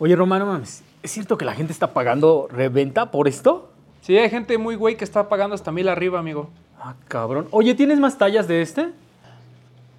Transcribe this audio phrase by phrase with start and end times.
[0.00, 3.72] Oye, Romano, mames, ¿es cierto que la gente está pagando reventa por esto?
[4.00, 6.50] Sí, hay gente muy güey que está pagando hasta mil arriba, amigo.
[6.80, 7.48] Ah, cabrón.
[7.50, 8.92] Oye, ¿tienes más tallas de este?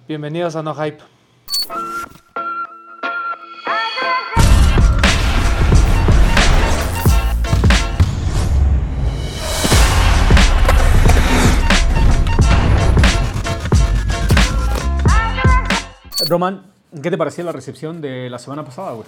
[0.08, 1.02] Bienvenidos a No Hype.
[16.26, 16.62] Roman,
[17.02, 19.06] ¿qué te pareció la recepción de la semana pasada, güey?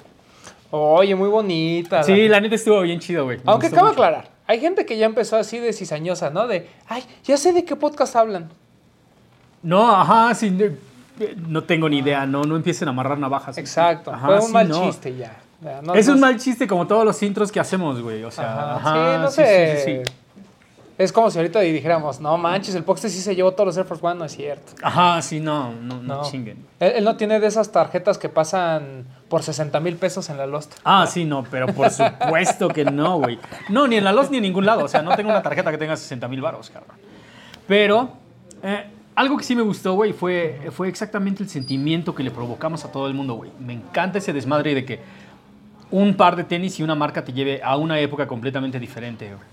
[0.75, 2.03] Oye, muy bonita.
[2.03, 3.39] Sí, la neta estuvo bien chido, güey.
[3.44, 6.46] Aunque cabe aclarar, hay gente que ya empezó así de cizañosa, ¿no?
[6.46, 8.49] De, ay, ya sé de qué podcast hablan.
[9.63, 10.50] No, ajá, sí.
[11.46, 13.58] no- tengo ni idea, no, no empiecen a amarrar navajas.
[13.58, 14.11] Exacto.
[14.13, 14.82] Ajá, Fue un sí, mal no.
[14.86, 15.36] chiste ya.
[15.82, 18.25] No- es no- un mal chiste como todos los intros que hacemos, güey.
[18.25, 19.77] O sea, Ajá, ajá, sí, no sé.
[19.77, 20.13] sí, sí, sí.
[20.99, 23.87] Es como si ahorita dijéramos, no manches, el Poxte sí se llevó todos los Air
[23.87, 24.73] Force One, no es cierto.
[24.83, 26.23] Ajá, sí, no, no, no, No.
[26.31, 26.64] chinguen.
[26.81, 30.47] Él, él no tiene de esas tarjetas que pasan por 60 mil pesos en la
[30.47, 30.75] Lost.
[30.85, 33.39] Ah, sí, no, pero por supuesto que no, güey.
[33.70, 34.84] No, ni en la LOS ni en ningún lado.
[34.84, 36.97] O sea, no tengo una tarjeta que tenga 60 mil baros, cabrón.
[37.66, 38.11] Pero
[38.62, 42.84] eh, algo que sí me gustó, güey, fue, fue exactamente el sentimiento que le provocamos
[42.84, 43.50] a todo el mundo, güey.
[43.59, 45.00] Me encanta ese desmadre de que
[45.91, 49.52] un par de tenis y una marca te lleve a una época completamente diferente, güey.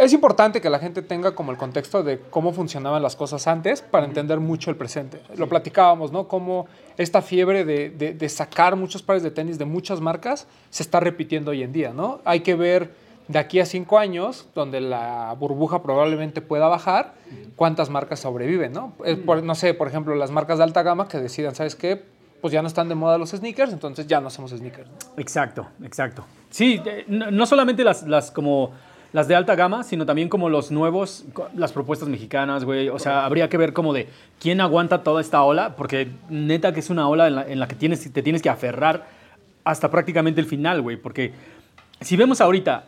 [0.00, 3.82] Es importante que la gente tenga como el contexto de cómo funcionaban las cosas antes
[3.82, 5.20] para entender mucho el presente.
[5.36, 6.26] Lo platicábamos, ¿no?
[6.26, 10.82] Cómo esta fiebre de, de- de sacar muchos pares de tenis de muchas marcas se
[10.82, 12.20] está repitiendo hoy en día, ¿no?
[12.24, 12.94] Hay que ver
[13.28, 17.12] de aquí a cinco años, donde la burbuja probablemente pueda bajar,
[17.54, 18.94] cuántas marcas sobreviven, ¿no?
[19.04, 22.02] Es por- no sé, por ejemplo, las marcas de alta gama que decidan, ¿sabes qué?
[22.40, 24.88] Pues ya no están de moda los sneakers, entonces ya no hacemos sneakers.
[24.88, 24.96] ¿no?
[25.18, 26.24] Exacto, exacto.
[26.48, 28.72] Sí, eh, no, no solamente las, las como
[29.12, 32.88] las de alta gama, sino también como los nuevos, las propuestas mexicanas, güey.
[32.88, 34.08] O sea, habría que ver como de
[34.38, 38.12] quién aguanta toda esta ola, porque neta que es una ola en la, que tienes,
[38.12, 39.08] te tienes que aferrar
[39.64, 40.96] hasta prácticamente el final, güey.
[40.96, 41.32] Porque
[42.00, 42.84] si vemos ahorita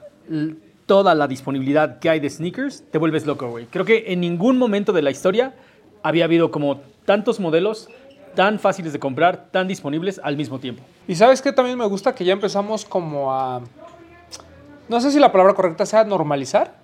[0.86, 3.66] toda la disponibilidad que hay de sneakers, te vuelves loco, güey.
[3.66, 5.55] Creo que en ningún momento de la historia
[6.02, 7.88] había habido como tantos modelos
[8.34, 10.82] tan fáciles de comprar, tan disponibles al mismo tiempo.
[11.06, 13.61] Y sabes que también me gusta que ya empezamos como a,
[14.88, 16.76] no sé si la palabra correcta sea normalizar,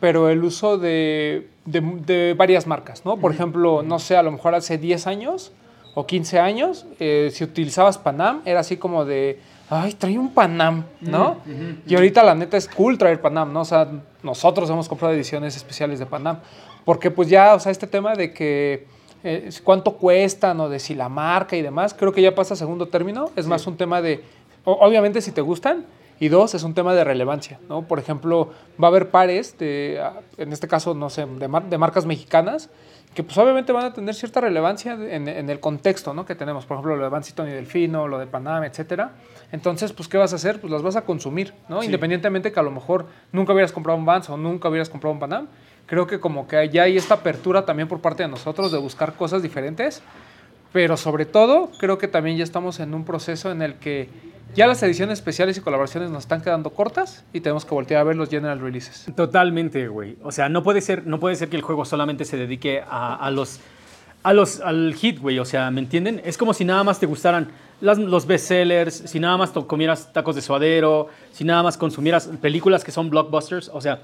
[0.00, 3.16] pero el uso de, de- de varias marcas, ¿no?
[3.16, 5.52] Por ejemplo, no sé, a lo mejor hace 10 años
[5.94, 10.84] o 15 años, eh, si utilizabas Panam, era así como de, ay, trae un Panam,
[11.00, 11.38] ¿no?
[11.86, 13.62] Y ahorita la neta es cool traer Panam, ¿no?
[13.62, 13.88] O sea,
[14.22, 16.38] nosotros hemos comprado ediciones especiales de Panam,
[16.84, 18.86] porque pues ya, o sea, este tema de que
[19.24, 22.56] eh, cuánto cuestan o de si la marca y demás, creo que ya pasa a
[22.56, 23.30] segundo término.
[23.34, 24.22] Es más un tema de,
[24.64, 25.84] obviamente si te gustan,
[26.20, 27.82] y dos, es un tema de relevancia, ¿no?
[27.82, 28.52] Por ejemplo,
[28.82, 30.02] va a haber pares, de,
[30.36, 32.70] en este caso, no sé, de, mar- de marcas mexicanas,
[33.14, 36.26] que pues obviamente van a tener cierta relevancia en, en el contexto, ¿no?
[36.26, 39.12] Que tenemos, por ejemplo, lo de Vans y Tony Delfino, lo de Panam, etcétera.
[39.50, 40.60] Entonces, pues, ¿qué vas a hacer?
[40.60, 41.80] Pues las vas a consumir, ¿no?
[41.80, 41.86] Sí.
[41.86, 45.20] Independientemente que a lo mejor nunca hubieras comprado un Vans o nunca hubieras comprado un
[45.20, 45.48] Panam,
[45.86, 49.14] creo que como que ya hay esta apertura también por parte de nosotros de buscar
[49.14, 50.02] cosas diferentes,
[50.72, 54.10] pero sobre todo creo que también ya estamos en un proceso en el que
[54.54, 58.04] ya las ediciones especiales y colaboraciones nos están quedando cortas y tenemos que voltear a
[58.04, 59.06] ver los general releases.
[59.14, 60.16] Totalmente, güey.
[60.22, 63.30] O sea, no puede ser, no puede ser que el juego solamente se dedique a,
[63.30, 63.60] los,
[64.22, 65.38] a los, al hit, güey.
[65.38, 66.20] O sea, ¿me entienden?
[66.24, 67.48] Es como si nada más te gustaran
[67.80, 72.90] los bestsellers, si nada más comieras tacos de suadero, si nada más consumieras películas que
[72.90, 73.70] son blockbusters.
[73.72, 74.00] O sea,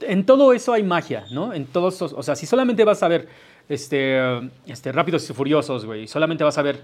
[0.00, 1.52] en todo eso hay magia, ¿no?
[1.52, 3.28] En todos esos, o sea, si solamente vas a ver
[3.68, 4.20] este,
[4.66, 6.80] este, Rápidos y Furiosos, güey, solamente vas a ver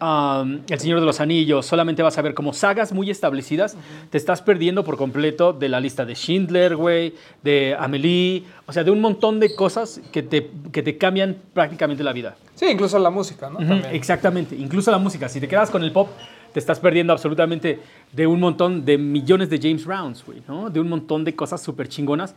[0.00, 3.76] um, El Señor de los Anillos, solamente vas a ver como sagas muy establecidas,
[4.10, 8.84] te estás perdiendo por completo de la lista de Schindler, güey, de Amelie, o sea,
[8.84, 12.36] de un montón de cosas que te, que te cambian prácticamente la vida.
[12.54, 13.58] Sí, incluso la música, ¿no?
[13.92, 15.28] Exactamente, incluso la música.
[15.28, 16.08] Si te quedas con el pop,
[16.52, 17.80] te estás perdiendo absolutamente
[18.12, 20.70] de un montón de millones de James Browns, güey, ¿no?
[20.70, 22.34] De un montón de cosas súper chingonas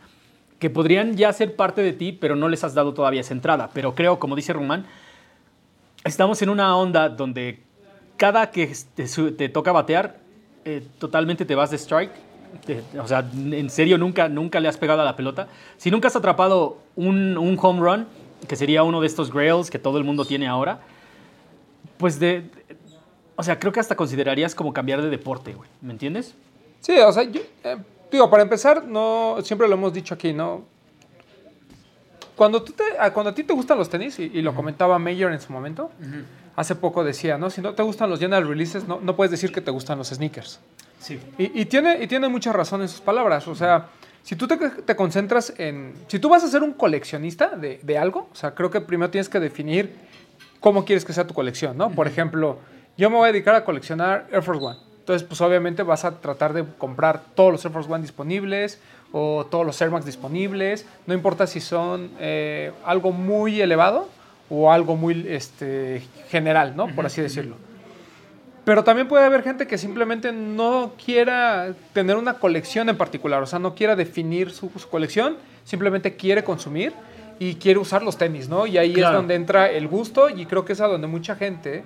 [0.58, 3.70] que podrían ya ser parte de ti, pero no les has dado todavía esa entrada.
[3.74, 4.86] Pero creo, como dice Román,
[6.04, 7.62] estamos en una onda donde
[8.16, 10.16] cada que te, toca batear,
[10.64, 12.12] eh, totalmente te vas de strike.
[13.00, 15.48] O sea, en serio, nunca, nunca le has pegado a la pelota.
[15.78, 18.06] Si nunca has atrapado un, home run,
[18.46, 20.80] que sería uno de estos grails que todo el mundo tiene ahora,
[21.96, 22.44] pues de...
[23.36, 25.68] O sea, creo que hasta considerarías como cambiar de deporte, güey.
[25.80, 26.34] ¿Me entiendes?
[26.80, 27.76] Sí, o sea, eh,
[28.10, 30.64] digo, para empezar, no, siempre lo hemos dicho aquí, ¿no?
[32.36, 34.98] Cuando, tú te, ah, cuando a ti te gustan los tenis, y, y lo comentaba
[34.98, 35.90] Mayor en su momento,
[36.56, 37.50] hace poco decía, ¿no?
[37.50, 40.08] Si no te gustan los general releases, no, no puedes decir que te gustan los
[40.08, 40.60] sneakers.
[40.98, 41.20] Sí.
[41.36, 43.46] Y, y tiene, y tiene mucha razón en sus palabras.
[43.48, 43.88] O sea,
[44.22, 45.94] si tú te, te concentras en.
[46.06, 49.10] Si tú vas a ser un coleccionista de, de algo, o sea, creo que primero
[49.10, 49.94] tienes que definir
[50.60, 51.90] cómo quieres que sea tu colección, ¿no?
[51.90, 52.58] Por ejemplo,
[52.96, 54.78] yo me voy a dedicar a coleccionar Air Force One.
[55.00, 58.78] Entonces, pues obviamente vas a tratar de comprar todos los Air Force One disponibles
[59.12, 60.86] o todos los Air Max disponibles.
[61.06, 64.08] No importa si son eh, algo muy elevado
[64.50, 66.88] o algo muy este, general, ¿no?
[66.94, 67.56] Por así decirlo.
[68.64, 73.46] Pero también puede haber gente que simplemente no quiera tener una colección en particular, o
[73.46, 76.92] sea, no quiera definir su, su colección, simplemente quiere consumir
[77.40, 78.66] y quiere usar los tenis, ¿no?
[78.66, 81.82] Y ahí es donde entra el gusto y creo que es a donde mucha gente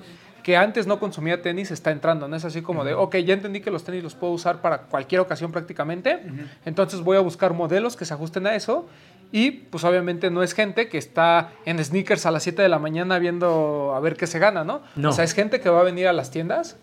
[0.46, 2.36] que antes no consumía tenis está entrando, ¿no?
[2.36, 5.20] Es así como de, ok, ya entendí que los tenis los puedo usar para cualquier
[5.20, 6.20] ocasión prácticamente,
[6.64, 8.86] entonces voy a buscar modelos que se ajusten a eso
[9.32, 12.78] y pues obviamente no es gente que está en sneakers a las 7 de la
[12.78, 14.82] mañana viendo a ver qué se gana, ¿no?
[14.94, 15.08] No.
[15.08, 16.76] O sea, es gente que va a venir a las tiendas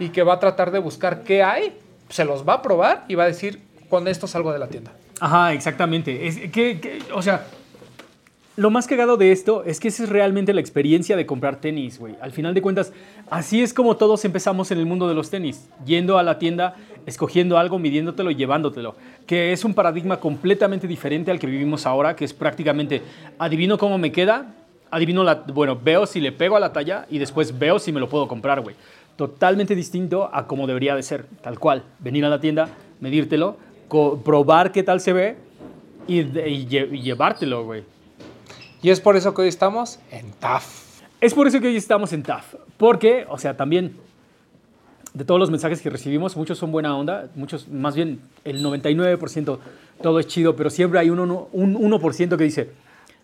[0.00, 1.78] y que va a tratar de buscar qué hay,
[2.08, 4.90] se los va a probar y va a decir, con esto salgo de la tienda.
[5.20, 6.26] Ajá, exactamente.
[6.26, 7.46] Es que, que- o sea,
[8.56, 11.98] lo más cagado de esto es que esa es realmente la experiencia de comprar tenis,
[11.98, 12.16] güey.
[12.20, 12.92] Al final de cuentas,
[13.30, 15.68] así es como todos empezamos en el mundo de los tenis.
[15.86, 16.74] Yendo a la tienda,
[17.06, 18.96] escogiendo algo, midiéndotelo y llevándotelo.
[19.26, 23.02] Que es un paradigma completamente diferente al que vivimos ahora, que es prácticamente,
[23.38, 24.52] adivino cómo me queda,
[24.90, 28.00] adivino la, bueno, veo si le pego a la talla y después veo si me
[28.00, 28.74] lo puedo comprar, güey.
[29.14, 31.84] Totalmente distinto a como debería de ser, tal cual.
[32.00, 32.68] Venir a la tienda,
[32.98, 33.56] medírtelo,
[33.88, 35.36] probar qué tal se ve
[36.08, 37.84] y, y y llevártelo, güey.
[38.82, 41.02] Y es por eso que hoy estamos en TAF.
[41.20, 42.54] Es por eso que hoy estamos en TAF.
[42.78, 43.96] Porque, o sea, también
[45.12, 49.58] de todos los mensajes que recibimos, muchos son buena onda, muchos, más bien el 99%
[50.02, 52.70] todo es chido, pero siempre hay un 1%, un 1% que dice,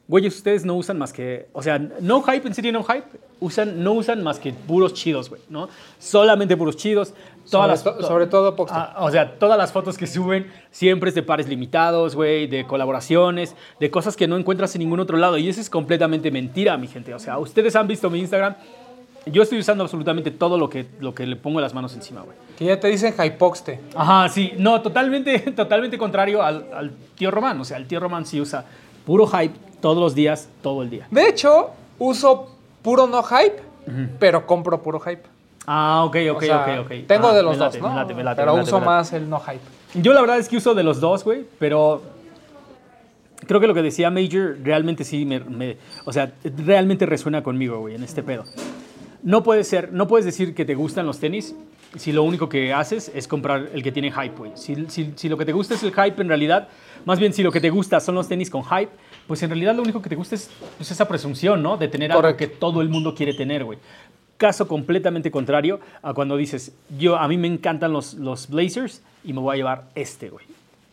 [0.09, 3.05] güeyes, ustedes no usan más que, o sea, no hype, en serio no hype,
[3.41, 5.69] usan, no usan más que puros chidos, güey, ¿no?
[5.99, 7.13] Solamente puros chidos.
[7.51, 8.57] Todas Sobre las, to- sobre todo.
[8.71, 12.67] Ah, o sea, todas las fotos que suben siempre es de pares limitados, güey, de
[12.67, 15.39] colaboraciones, de cosas que no encuentras en ningún otro lado.
[15.39, 17.15] Y eso es completamente mentira, mi gente.
[17.15, 18.55] O sea, ustedes han visto mi Instagram.
[19.27, 22.37] Yo estoy usando absolutamente todo lo que, lo que le pongo las manos encima, güey.
[22.59, 23.81] Que ya te dicen Hypoxte.
[23.95, 24.53] Ajá, sí.
[24.57, 27.61] No, totalmente, totalmente contrario al, al tío Román.
[27.61, 28.65] O sea, el tío Román sí usa
[29.05, 31.07] puro hype todos los días, todo el día.
[31.11, 32.51] De hecho, uso
[32.83, 33.61] puro no hype,
[34.19, 35.23] pero compro puro hype.
[35.67, 37.07] Ah, ok, ok, O sea, ok, ok.
[37.07, 37.95] Tengo Ah, de los late, dos, ¿no?
[37.95, 39.61] me late, me late, pero me uso me más el no hype.
[39.95, 42.03] Yo la verdad es que uso de los dos, güey, pero
[43.47, 46.33] creo que lo que decía Major realmente sí me, me- o sea,
[46.65, 48.45] realmente resuena conmigo, güey, en este pedo.
[49.23, 51.55] No puede ser, no puedes decir que te gustan los tenis
[51.97, 54.53] si lo único que haces es comprar el que tiene hype, güey.
[54.55, 56.69] Si, si- si lo que te gusta es el hype, en realidad,
[57.05, 58.91] más bien si lo que te gusta son los tenis con hype,
[59.27, 61.77] pues en realidad lo único que te gusta es pues, esa presunción, ¿no?
[61.77, 63.79] De tener algo que todo el mundo quiere tener, güey.
[64.37, 69.33] Caso completamente contrario a cuando dices, yo, a mí me encantan los, los Blazers y
[69.33, 70.45] me voy a llevar este, güey.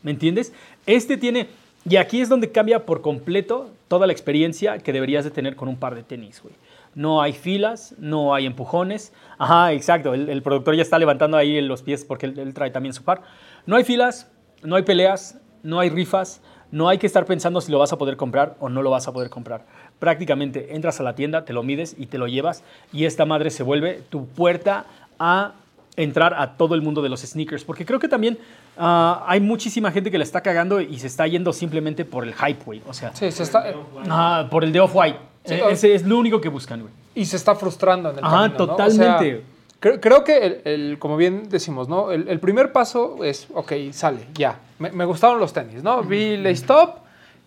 [0.02, 0.54] ¿Me entiendes?
[0.86, 1.48] Este tiene,
[1.88, 5.68] y aquí es donde cambia por completo toda la experiencia que deberías de tener con
[5.68, 6.56] un par de tenis, güey.
[6.96, 9.14] No hay filas, no hay empujones.
[9.38, 10.14] Ajá, exacto.
[10.14, 13.04] El, el productor ya está levantando ahí los pies porque él, él trae también su
[13.04, 13.24] par.
[13.66, 14.30] No hay filas,
[14.62, 16.42] no hay peleas, no hay rifas,
[16.74, 19.08] no hay que estar pensando si lo vas a poder comprar o no lo vas
[19.08, 19.62] a poder comprar.
[20.00, 23.52] Prácticamente entras a la tienda, te lo mides y te lo llevas y esta madre
[23.52, 24.86] se vuelve tu puerta
[25.20, 25.52] a
[25.96, 27.64] entrar a todo el mundo de los sneakers.
[27.64, 28.40] Porque creo que también
[28.78, 32.34] ah, hay muchísima gente que le está cagando y se está yendo simplemente por el
[32.34, 32.82] hype, güey.
[32.88, 33.76] O sea, Sí, se está, eh,
[34.10, 35.20] ah, por el de Off-White.
[35.46, 36.94] Sí, Eh, o- ese es lo único que buscan, güey.
[37.16, 39.44] y se está frustrando en el sea, totalmente.
[39.84, 42.12] Creo, creo que, el, el- como bien decimos, ¿no?
[42.14, 44.58] El, el primer paso es, ok, sale, ya.
[44.80, 46.02] Me, me gustaron los tenis, ¿no?
[46.04, 47.00] Vi Lace Stop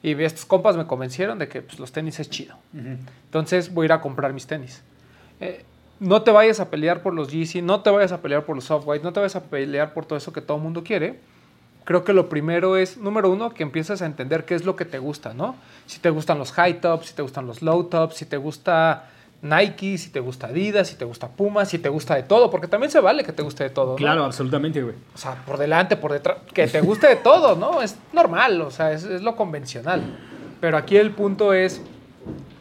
[0.02, 2.54] y vi estos compas me convencieron de que pues, los tenis es chido.
[3.24, 4.82] Entonces voy a ir a comprar mis tenis.
[5.40, 5.64] Eh,
[5.98, 8.70] no te vayas a pelear por los Yeezy, no te vayas a pelear por los
[8.70, 11.18] Off-White, no te vayas a pelear por todo eso que todo el mundo quiere.
[11.84, 14.84] Creo que lo primero es, número uno, que empieces a entender qué es lo que
[14.84, 15.54] te gusta, ¿no?
[15.86, 19.08] Si te gustan los high tops, si te gustan los low tops, si te gusta
[19.42, 22.68] Nike, si te gusta Adidas, si te gusta Puma, si te gusta de todo, porque
[22.68, 23.96] también se vale que te guste de todo, ¿no?
[23.96, 24.94] Claro, absolutamente, güey.
[25.14, 27.82] O sea, por delante, por detrás, que te guste de todo, ¿no?
[27.82, 30.02] Es normal, o sea, es, es lo convencional.
[30.60, 31.80] Pero aquí el punto es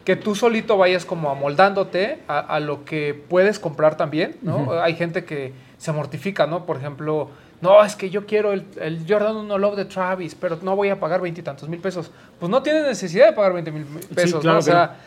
[0.04, 4.72] que tú solito vayas como amoldándote a, a lo que puedes comprar también, ¿no?
[4.82, 6.66] Hay gente que se mortifica, ¿no?
[6.66, 7.30] Por ejemplo,
[7.62, 10.90] no, es que yo quiero el, el Jordan 1 Love de Travis, pero no voy
[10.90, 12.12] a pagar veintitantos mil pesos.
[12.40, 14.60] Pues no tienes necesidad de pagar 20 mil pesos, claro ¿no?
[14.60, 14.98] O sea,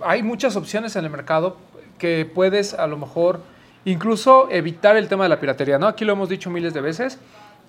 [0.00, 1.56] hay muchas opciones en el mercado
[1.98, 3.40] que puedes a lo mejor
[3.84, 5.86] incluso evitar el tema de la piratería, ¿no?
[5.86, 7.18] Aquí lo hemos dicho miles de veces.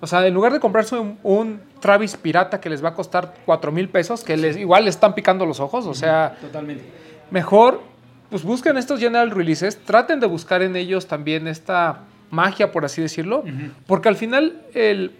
[0.00, 3.34] O sea, en lugar de comprarse un, un Travis pirata que les va a costar
[3.46, 6.84] 4 mil pesos, que les, igual les están picando los ojos, o sea, Totalmente.
[7.30, 7.80] mejor
[8.28, 12.00] pues busquen estos general releases, traten de buscar en ellos también esta
[12.32, 13.44] magia, por así decirlo,
[13.86, 15.12] porque al final el,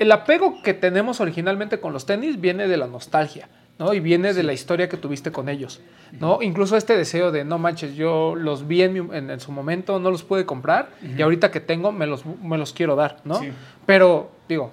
[0.00, 3.48] el apego que tenemos originalmente con los tenis viene de la nostalgia.
[3.78, 3.94] ¿no?
[3.94, 5.80] Y viene de la historia que tuviste con ellos,
[6.20, 6.40] ¿no?
[6.42, 9.98] Incluso este deseo de, no manches, yo los vi en, mi- en- en su momento,
[9.98, 13.36] no los pude comprar y ahorita que tengo me los, me los quiero dar, ¿no?
[13.40, 13.50] Sí.
[13.86, 14.70] Pero, digo,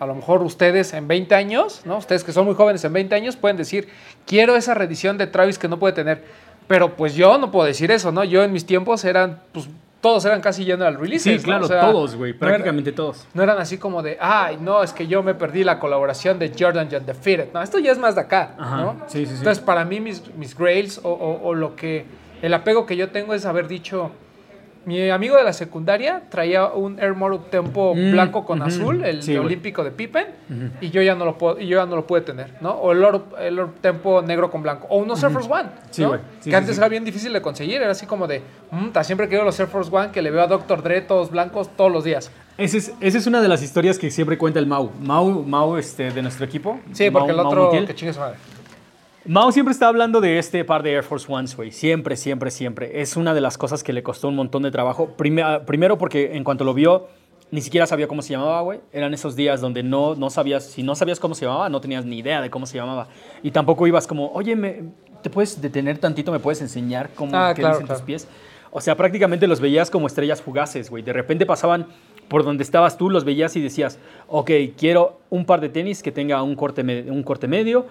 [0.00, 1.96] a lo mejor ustedes en 20 años, ¿no?
[1.98, 3.88] Ustedes que son muy jóvenes en 20 años pueden decir,
[4.26, 6.22] quiero esa reedición de Travis que no puede tener.
[6.66, 8.22] Pero pues yo no puedo decir eso, ¿no?
[8.24, 9.68] Yo en mis tiempos eran, pues
[10.02, 11.22] todos eran casi general releases.
[11.22, 11.42] Sí, ¿no?
[11.44, 13.26] claro, O sea, todos, güey, no prácticamente todos.
[13.32, 16.52] no eran así como de, ay, no, es que yo me perdí la colaboración de
[16.58, 17.48] Jordan John Defeated.
[17.54, 18.96] No, esto ya es más de acá, Ajá, ¿no?
[19.06, 19.38] sí, sí, sí.
[19.38, 22.04] Entonces, para mí, mis, mis grails o, o- o lo que,
[22.42, 24.10] el apego que yo tengo es haber dicho,
[24.84, 29.22] mi amigo de la secundaria traía un Air More Tempo Mm, blanco con azul, el
[29.22, 30.26] Sí, olímpico de Pippen,
[30.80, 32.70] y yo ya no lo puedo, y yo ya no lo pude tener, ¿no?
[32.72, 33.24] O el Oro
[33.80, 36.14] Tempo negro con blanco, o unos Air Force One, Sí, ¿no?
[36.40, 39.44] Sí, que antes era bien difícil de conseguir, era así como de, "Mm, siempre quiero
[39.44, 40.82] los Air Force One que le veo a Dr.
[40.82, 42.30] Dre todos blancos todos los días.
[42.58, 44.90] Esa es, esa es una de las historias que siempre cuenta el Mau.
[45.00, 46.80] Mau, Mau este, de nuestro equipo.
[46.92, 48.36] Sí, porque el otro, que chingue su madre.
[49.24, 51.70] Mao siempre está hablando de este par de Air Force Ones, güey.
[51.70, 53.00] Siempre, siempre, siempre.
[53.02, 55.10] Es una de las cosas que le costó un montón de trabajo.
[55.16, 57.06] Prime- primero porque en cuanto lo vio,
[57.52, 58.80] ni siquiera sabía cómo se llamaba, güey.
[58.92, 62.04] Eran esos días donde no, no sabías, si no sabías cómo se llamaba, no tenías
[62.04, 63.06] ni idea de cómo se llamaba.
[63.44, 64.82] Y tampoco ibas como, oye, me,
[65.22, 66.32] ¿te puedes detener tantito?
[66.32, 68.00] ¿Me puedes enseñar cómo Ah, qué claro, dicen claro.
[68.00, 68.26] tus pies?
[68.72, 71.04] O sea, prácticamente los veías como estrellas fugaces, güey.
[71.04, 71.86] De repente pasaban
[72.26, 76.10] por donde estabas tú, los veías y decías, ok, quiero un par de tenis que
[76.10, 77.86] tenga un corte, un corte medio,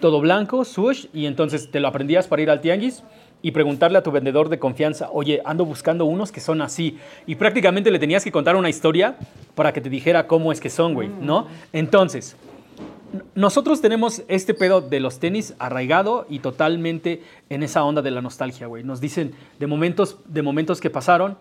[0.00, 3.02] todo blanco, swoosh, y entonces te lo aprendías para ir al tianguis
[3.42, 6.98] y preguntarle a tu vendedor de confianza, oye, ando buscando unos que son así.
[7.26, 9.16] Y prácticamente le tenías que contar una historia
[9.54, 11.46] para que te dijera cómo es que son, güey, ¿no?
[11.72, 12.36] Entonces,
[13.34, 18.22] nosotros tenemos este pedo de los tenis arraigado y totalmente en esa onda de la
[18.22, 18.82] nostalgia, güey.
[18.82, 21.36] Nos dicen de momentos, de momentos que pasaron,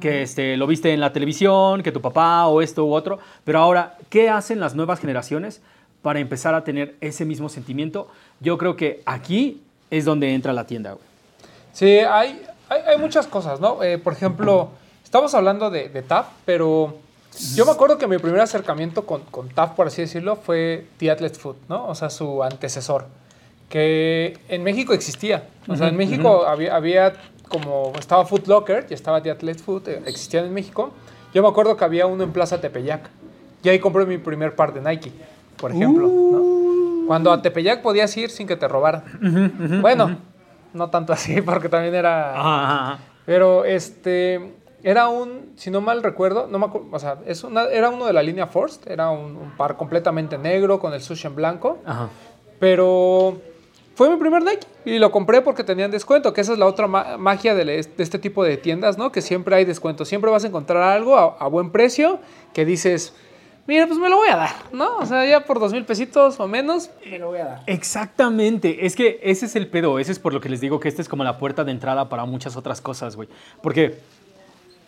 [0.00, 3.58] que este, lo viste en la televisión, que tu papá o esto u otro, pero
[3.58, 5.60] ahora, ¿qué hacen las nuevas generaciones
[6.02, 8.08] para empezar a tener ese mismo sentimiento?
[8.40, 11.04] Yo creo que aquí es donde entra la tienda, güey.
[11.72, 13.82] Sí, hay, hay, hay muchas cosas, ¿no?
[13.82, 14.70] Eh, por ejemplo,
[15.04, 16.96] estamos hablando de, de TAF, pero
[17.54, 21.10] yo me acuerdo que mi primer acercamiento con, con TAF, por así decirlo, fue The
[21.10, 21.86] Athlete Food, ¿no?
[21.86, 23.06] O sea, su antecesor,
[23.68, 25.48] que en México existía.
[25.68, 27.14] O sea, en México había, había
[27.48, 30.90] como, estaba Foot Locker y estaba The Athlete Food, eh, existían en México.
[31.32, 33.08] Yo me acuerdo que había uno en Plaza Tepeyac.
[33.62, 35.12] Y ahí compré mi primer par de Nike,
[35.60, 37.06] por ejemplo, ¿no?
[37.06, 39.02] Cuando a Tepeyac podías ir sin que te robaran.
[39.80, 40.18] Bueno,
[40.74, 42.38] no tanto así, porque también era...
[42.38, 42.98] Ajá, ajá, ajá.
[43.26, 47.64] Pero este era un, si no mal recuerdo, no me acu- o sea, es una,
[47.64, 51.26] era uno de la línea Forst, era un, un par completamente negro con el sushi
[51.26, 52.08] en blanco, Ajá.
[52.60, 53.38] pero
[53.94, 56.86] fue mi primer Nike y lo compré porque tenían descuento, que esa es la otra
[56.86, 59.10] ma- magia de, este tipo de tiendas, ¿no?
[59.10, 62.20] Que siempre hay descuento, siempre vas a encontrar algo a, a buen precio
[62.54, 63.14] que dices,
[63.68, 64.96] mira, pues me lo voy a dar, ¿no?
[64.96, 67.62] O sea, ya por dos mil pesitos o menos, me lo voy a dar.
[67.66, 70.88] Exactamente, es que ese es el pedo, ese es por lo que les digo que
[70.88, 73.28] esta es como la puerta de entrada para muchas otras cosas, güey.
[73.62, 74.00] Porque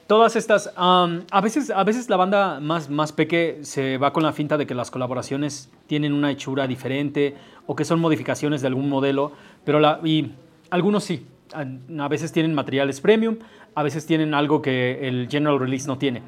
[0.06, 4.22] todas estas, am, a, veces, a veces la banda más, más peque se va con
[4.22, 8.68] la finta de que las colaboraciones tienen una hechura diferente o que son modificaciones de
[8.68, 9.32] algún modelo,
[9.62, 10.32] pero la, y
[10.70, 13.36] algunos sí, a veces tienen materiales premium,
[13.74, 16.22] a veces tienen algo que el general release no tiene,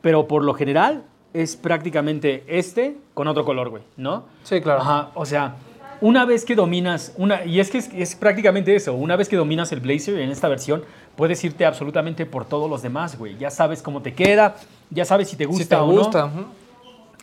[0.00, 1.04] pero por lo general
[1.34, 4.24] es prácticamente este con otro color, güey, ¿no?
[4.44, 4.80] Sí, claro.
[4.80, 5.56] Ajá, o sea,
[6.00, 9.36] una vez que dominas, una, y es que es, es prácticamente eso, una vez que
[9.36, 10.82] dominas el Blazer en esta versión,
[11.16, 13.36] puedes irte absolutamente por todos los demás, güey.
[13.38, 14.56] Ya sabes cómo te queda,
[14.90, 16.26] ya sabes si te gusta Si te o gusta.
[16.26, 16.62] no.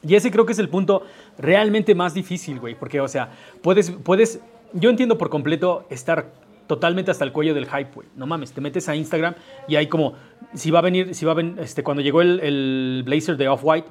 [0.01, 1.03] Y ese creo que es el punto
[1.37, 4.39] realmente más difícil, güey, porque, o sea, puedes, puedes,
[4.73, 6.27] yo entiendo por completo estar
[6.69, 8.07] totalmente hasta el cuello del hype, güey.
[8.15, 9.33] No mames, te metes a Instagram
[9.67, 10.13] y hay como,
[10.53, 13.47] si va a venir, si va a venir, este, cuando llegó el, el Blazer de
[13.49, 13.87] Off-White,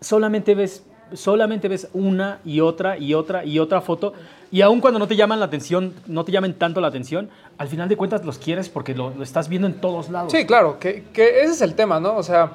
[0.00, 4.14] solamente ves, solamente ves una y otra y otra y otra foto
[4.50, 7.28] y aun cuando no te llaman la atención, no te llamen tanto la atención,
[7.58, 10.32] al final de cuentas los quieres porque lo, lo estás viendo en todos lados.
[10.32, 12.16] Sí, claro, que, que ese es el tema, ¿no?
[12.16, 12.52] O sea,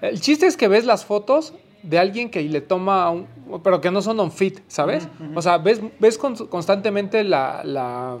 [0.00, 3.26] el chiste es que ves las fotos de alguien que le toma, un,
[3.62, 5.06] pero que no son on fit, ¿sabes?
[5.34, 8.16] O sea, ves, ves con- constantemente la, la,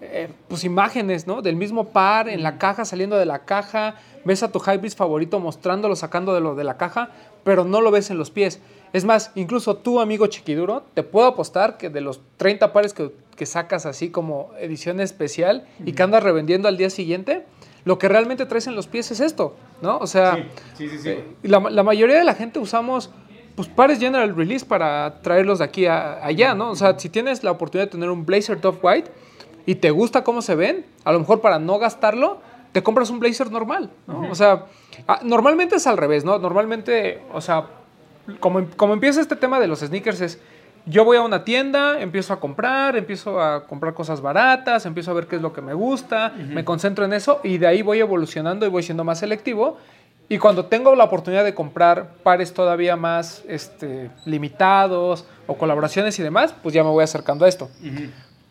[0.00, 1.42] eh, pues imágenes, ¿no?
[1.42, 5.40] Del mismo par en la caja, saliendo de la caja, ves a tu hypebeast favorito
[5.40, 7.10] mostrándolo, sacando de lo de la caja,
[7.42, 8.60] pero no lo ves en los pies.
[8.92, 13.10] Es más, incluso tú, amigo chiquiduro, te puedo apostar que de los 30 pares que,
[13.36, 17.44] que sacas así como edición especial y que andas revendiendo al día siguiente,
[17.84, 19.98] lo que realmente traes en los pies es esto, ¿no?
[19.98, 21.08] O sea, sí, sí, sí.
[21.08, 23.10] eh, la, la mayoría de la gente usamos
[23.56, 26.70] pues pares general release para traerlos de aquí a allá, ¿no?
[26.70, 29.10] O sea, si tienes la oportunidad de tener un blazer top white
[29.68, 32.38] y te gusta cómo se ven, a lo mejor para no gastarlo,
[32.72, 34.30] te compras un blazer normal, ¿no?
[34.30, 34.64] O sea,
[35.06, 36.38] ah, normalmente es al revés, ¿no?
[36.38, 37.66] Normalmente, o sea,
[38.40, 40.40] como, como empieza este tema de los sneakers es,
[40.86, 45.14] yo voy a una tienda, empiezo a comprar, empiezo a comprar cosas baratas, empiezo a
[45.14, 48.00] ver qué es lo que me gusta, me concentro en eso y de ahí voy
[48.00, 49.76] evolucionando y voy siendo más selectivo.
[50.30, 56.22] Y cuando tengo la oportunidad de comprar pares todavía más este, limitados o colaboraciones y
[56.22, 57.68] demás, pues ya me voy acercando a esto.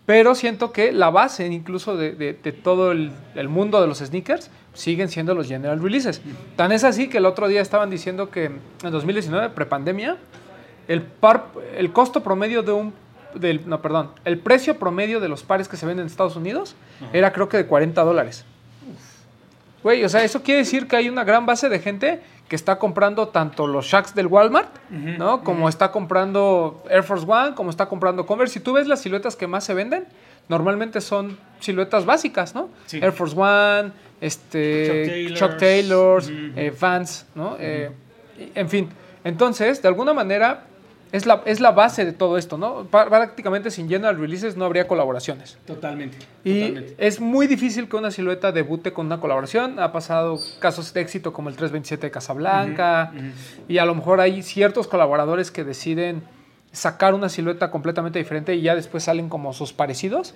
[0.07, 3.99] Pero siento que la base incluso de, de- de todo el, el mundo de los
[3.99, 6.21] sneakers siguen siendo los general releases.
[6.55, 8.61] Tan es así que el otro día estaban diciendo que en
[8.91, 10.15] 2019, prepandemia,
[10.87, 12.93] el, par, el costo promedio de un...
[13.35, 14.11] Del, no, perdón.
[14.23, 16.75] El precio promedio de los pares que se venden en Estados Unidos
[17.11, 18.45] era creo que de 40 dólares.
[19.83, 22.79] Güey, o sea, eso quiere decir que hay una gran base de gente que está
[22.79, 25.43] comprando tanto los Shacks del Walmart, ¿no?
[25.43, 28.55] Como está comprando Air Force One, como está comprando Converse.
[28.55, 30.05] Si tú ves las siluetas que más se venden,
[30.47, 32.69] normalmente son siluetas básicas, ¿no?
[32.85, 32.99] Sí.
[33.01, 33.91] Air Force One,
[34.21, 36.27] este, Chuck Chuck Taylors.
[36.29, 36.51] Ujú.
[36.55, 37.57] eh, Vans, ¿no?
[37.59, 37.91] Eh,
[38.55, 38.89] en fin,
[39.23, 40.63] entonces, de alguna manera,
[41.11, 42.85] es la, es la base de todo esto, ¿no?
[42.85, 45.57] Prácticamente sin general releases no habría colaboraciones.
[45.65, 46.17] Totalmente.
[46.43, 46.95] Y totalmente.
[46.97, 49.79] es muy difícil que una silueta debute con una colaboración.
[49.79, 53.13] Ha pasado casos de éxito como el 327 de Casablanca.
[53.67, 56.23] Y a lo mejor hay ciertos colaboradores que deciden
[56.71, 60.33] sacar una silueta completamente diferente y ya después salen como sus parecidos.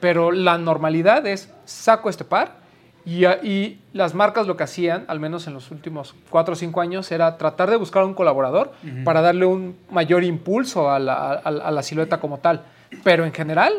[0.00, 2.63] Pero la normalidad es saco este par.
[3.06, 6.56] Y, a- y las marcas lo que hacían, al menos en los últimos 4 o
[6.56, 8.72] 5 años, era tratar de buscar un colaborador
[9.04, 12.62] para darle un mayor impulso a la, a- a la silueta como tal.
[13.02, 13.74] Pero en general,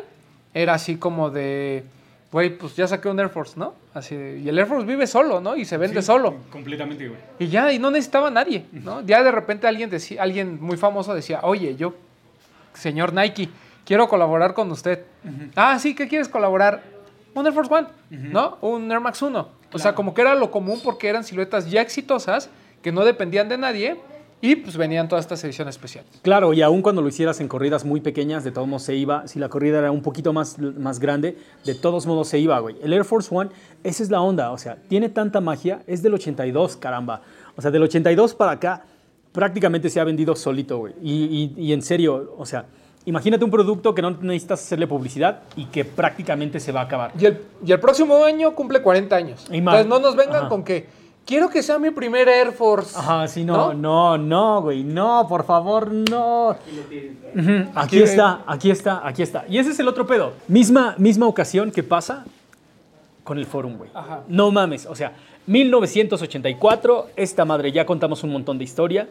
[0.54, 1.84] era así como de,
[2.32, 3.74] güey, pues ya saqué un Air Force, ¿no?
[3.96, 5.56] Así de- y el Air Force vive solo, ¿no?
[5.56, 6.36] Y se vende Sí, solo.
[6.52, 7.20] Completamente, güey.
[7.40, 9.02] Y ya, y no necesitaba a nadie, ¿no?
[9.02, 11.96] Ya de repente alguien, decía, alguien muy famoso decía, oye, yo,
[12.74, 13.50] señor Nike,
[13.86, 15.04] quiero colaborar con usted.
[15.56, 16.84] Ah, sí, ¿qué quieres colaborar?
[17.36, 18.58] Un Air Force One, ¿no?
[18.62, 19.48] Un Air Max 1.
[19.74, 22.50] O sea, como que era lo común porque eran siluetas ya exitosas,
[22.82, 23.98] que no dependían de nadie,
[24.42, 26.10] y pues venían todas estas ediciones especiales.
[26.22, 29.28] Claro, y aún cuando lo hicieras en corridas muy pequeñas, de todos modos se iba.
[29.28, 32.76] Si la corrida era un poquito más, más grande, de todos modos se iba, güey.
[32.84, 33.50] El Air Force One,
[33.84, 34.52] esa es la onda.
[34.52, 35.82] O sea, tiene tanta magia.
[35.88, 37.22] Es del 82, caramba.
[37.56, 38.84] O sea, del 82 para acá,
[39.32, 40.94] prácticamente se ha vendido solito, güey.
[41.02, 42.66] Y, y- y en serio, o sea,
[43.06, 47.12] imagínate un producto que no necesitas hacerle publicidad y que prácticamente se va a acabar.
[47.20, 49.46] Y el, y el próximo año cumple 40 años.
[49.52, 49.76] Y más.
[49.82, 50.50] Entonces no nos vengan Ajá.
[50.50, 50.88] con que
[51.26, 52.98] quiero que sea mi primer Air Force.
[52.98, 56.52] Ajá, sí, no, no, no, güey, no, por favor, no.
[56.52, 59.46] Aquí Aquí- está, aquí está, aquí está.
[59.50, 60.34] Y ese es el otro pedo.
[60.48, 62.26] Misma, misma ocasión que pasa
[63.24, 63.90] con el forum, güey.
[63.94, 64.22] Ajá.
[64.28, 65.14] No mames, o sea,
[65.48, 69.08] 1984, esta madre, ya contamos un montón de historia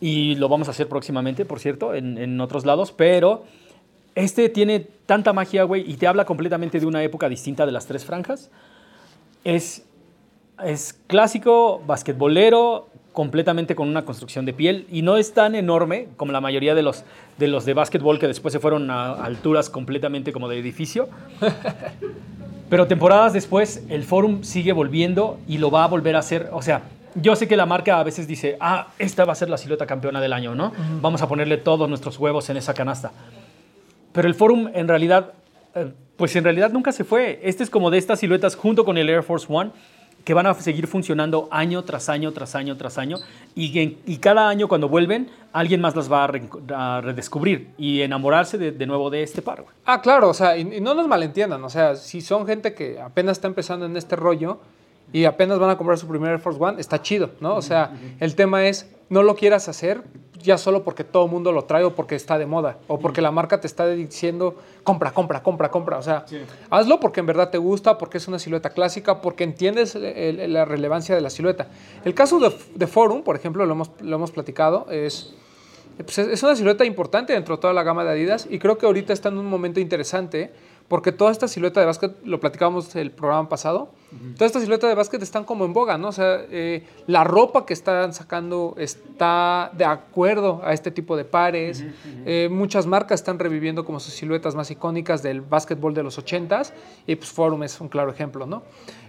[0.00, 3.44] y lo vamos a hacer próximamente, por cierto, en, en otros lados, pero
[4.14, 7.86] este tiene tanta magia, güey, y te habla completamente de una época distinta de las
[7.86, 8.50] tres franjas.
[9.44, 9.84] Es
[10.64, 16.32] es clásico, basquetbolero, completamente con una construcción de piel y no es tan enorme como
[16.32, 17.04] la mayoría de los
[17.38, 21.08] de, los de básquetbol que después se fueron a alturas completamente como de edificio.
[22.70, 26.50] Pero temporadas después el Forum sigue volviendo y lo va a volver a hacer.
[26.52, 26.82] O sea,
[27.14, 29.86] yo sé que la marca a veces dice, ah, esta va a ser la silueta
[29.86, 30.72] campeona del año, ¿no?
[31.00, 33.12] Vamos a ponerle todos nuestros huevos en esa canasta.
[34.12, 35.32] Pero el Forum en realidad,
[35.74, 37.40] eh, pues en realidad nunca se fue.
[37.42, 39.70] Este es como de estas siluetas junto con el Air Force One
[40.24, 43.16] que van a seguir funcionando año tras año, tras año, tras año.
[43.54, 46.42] Y, cada año cuando vuelven, alguien más las va a, re-
[46.74, 49.62] a redescubrir y enamorarse de, de nuevo de este par.
[49.62, 49.74] güey.
[49.86, 53.00] Ah, claro, o sea, y, y no nos malentiendan, o sea, si son gente que
[53.00, 54.60] apenas está empezando en este rollo
[55.12, 57.56] y apenas van a comprar su primer Air Force One, está chido, ¿no?
[57.56, 60.02] O sea, el tema es, no lo quieras hacer
[60.42, 63.20] ya solo porque todo el mundo lo trae o porque está de moda o porque
[63.20, 66.24] la marca te está diciendo, compra, compra, compra, compra, o sea,
[66.70, 70.52] hazlo porque en verdad te gusta, porque es una silueta clásica, porque entiendes el- el-
[70.52, 71.68] la relevancia de la silueta.
[72.06, 75.34] El caso de, de Forum, por ejemplo, lo hemos, lo hemos platicado, es...
[75.98, 78.78] Pues es es una silueta importante dentro de toda la gama de Adidas y creo
[78.78, 80.50] que ahorita está en un momento interesante
[80.88, 83.90] porque toda esta silueta de básquet, lo platicábamos el programa pasado,
[84.36, 86.08] toda esta silueta de básquet están como en boga, ¿no?
[86.08, 91.24] O sea, eh, la ropa que están sacando está de acuerdo a este tipo de
[91.24, 91.84] pares.
[92.26, 96.72] Eh, muchas marcas están reviviendo como sus siluetas más icónicas del básquetbol de los 80s
[97.06, 98.62] y pues Forum es un claro ejemplo, ¿no?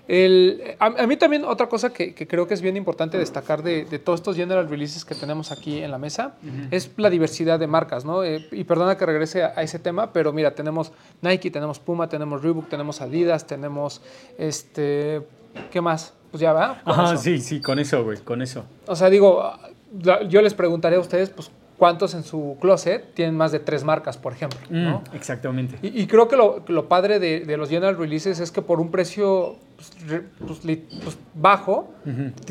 [0.08, 3.62] El- a, a mí también otra cosa que, que creo que es bien importante destacar
[3.64, 6.36] de, de todos estos general releases que tenemos aquí en la mesa
[6.72, 8.24] es la diversidad de marcas, ¿no?
[8.24, 12.10] Eh, y perdona que regrese a, a ese tema, pero mira, tenemos Nike, tenemos Puma,
[12.10, 14.02] tenemos Reebok, tenemos Adidas, tenemos
[14.38, 14.90] este,
[15.71, 16.13] ¿qué más?
[16.32, 16.82] Pues ya va.
[16.84, 17.23] con Ajá, eso.
[17.23, 18.63] sí, sí, con eso, güey, con eso.
[18.88, 19.51] O sea, digo,
[20.30, 24.17] yo les preguntaré a ustedes, pues, ¿cuántos en su closet tienen más de tres marcas,
[24.17, 24.60] por ejemplo?
[24.69, 24.99] ¿no?
[25.12, 25.77] Mm, exactamente.
[25.82, 28.80] Y, y creo que lo, lo padre de, de los general releases es que por
[28.80, 31.89] un precio pues, re- pues, li- pues, bajo,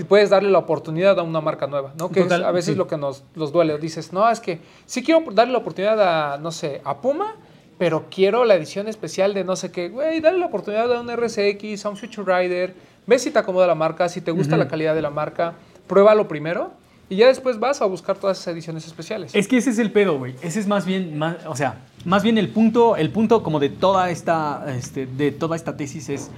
[0.08, 2.10] puedes darle la oportunidad a una marca nueva, ¿no?
[2.10, 2.78] Que es a veces sí.
[2.78, 3.78] lo que nos los duele.
[3.78, 7.34] Dices, no, es que sí quiero darle la oportunidad a, no sé, a Puma,
[7.80, 9.88] pero quiero la edición especial de no sé qué.
[9.88, 12.74] Güey, dale la oportunidad a un RSX, a un Future Rider,
[13.06, 15.54] ve si te acomoda la marca, si te gusta la calidad de la marca,
[15.86, 16.72] pruébalo primero
[17.08, 19.34] y ya después vas a buscar todas esas ediciones especiales.
[19.34, 20.34] Es que ese es el pedo, güey.
[20.42, 23.70] Ese es más bien, más- o sea, más bien el punto, el punto como de
[23.70, 26.30] toda esta, este, de toda esta tesis es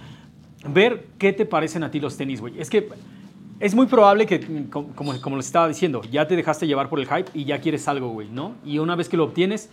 [0.67, 2.55] ver qué te parecen a ti los tenis, güey.
[2.61, 2.89] Es que
[3.59, 7.01] es muy probable que, co- como, como les estaba diciendo, ya te dejaste llevar por
[7.01, 8.55] el hype y ya quieres algo, güey, ¿no?
[8.65, 9.71] Y una vez que lo obtienes,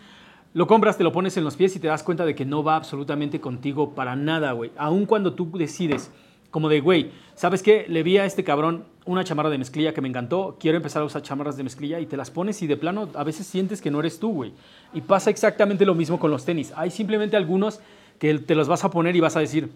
[0.53, 2.63] lo compras, te lo pones en los pies y te das cuenta de que no
[2.63, 4.71] va absolutamente contigo para nada, güey.
[4.77, 6.11] Aun cuando tú decides,
[6.49, 7.85] como de, güey, ¿sabes qué?
[7.87, 11.05] Le vi a este cabrón una chamarra de mezclilla que me encantó, quiero empezar a
[11.05, 13.91] usar chamarras de mezclilla y te las pones y de plano a veces sientes que
[13.91, 14.53] no eres tú, güey.
[14.93, 16.73] Y pasa exactamente lo mismo con los tenis.
[16.75, 17.79] Hay simplemente algunos
[18.17, 19.69] que te los vas a poner y vas a decir,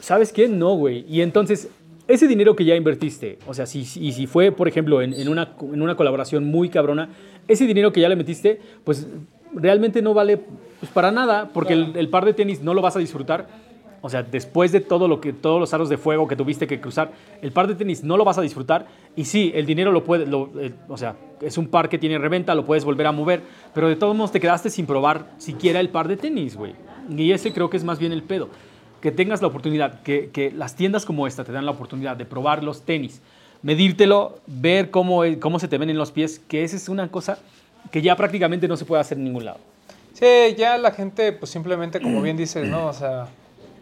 [0.00, 0.48] ¿sabes qué?
[0.48, 1.04] No, güey.
[1.08, 1.68] Y entonces,
[2.08, 5.54] ese dinero que ya invertiste, o sea, si, y si fue, por ejemplo, en una,
[5.60, 7.10] en una colaboración muy cabrona,
[7.48, 9.06] ese dinero que ya le metiste, pues
[9.54, 10.38] realmente no vale
[10.80, 13.46] pues, para nada, porque el, el par de tenis no lo vas a disfrutar.
[14.04, 16.80] O sea, después de todo lo que, todos los aros de fuego que tuviste que
[16.80, 18.86] cruzar, el par de tenis no lo vas a disfrutar.
[19.14, 22.18] Y sí, el dinero lo puede, lo- eh, o sea, es un par que tiene
[22.18, 25.78] reventa, lo puedes volver a mover, pero de todos modos te quedaste sin probar siquiera
[25.78, 26.74] el par de tenis, güey.
[27.16, 28.48] Y ese creo que es más bien el pedo
[29.00, 32.24] que tengas la oportunidad, que, que las tiendas como esta te dan la oportunidad de
[32.24, 33.20] probar los tenis,
[33.62, 37.38] medírtelo, ver cómo, cómo se te ven en los pies, que esa es una cosa
[37.90, 39.58] que ya prácticamente no se puede hacer en ningún lado.
[40.14, 42.86] Sí, ya la gente, pues simplemente, como bien dices, ¿no?
[42.86, 43.26] O sea,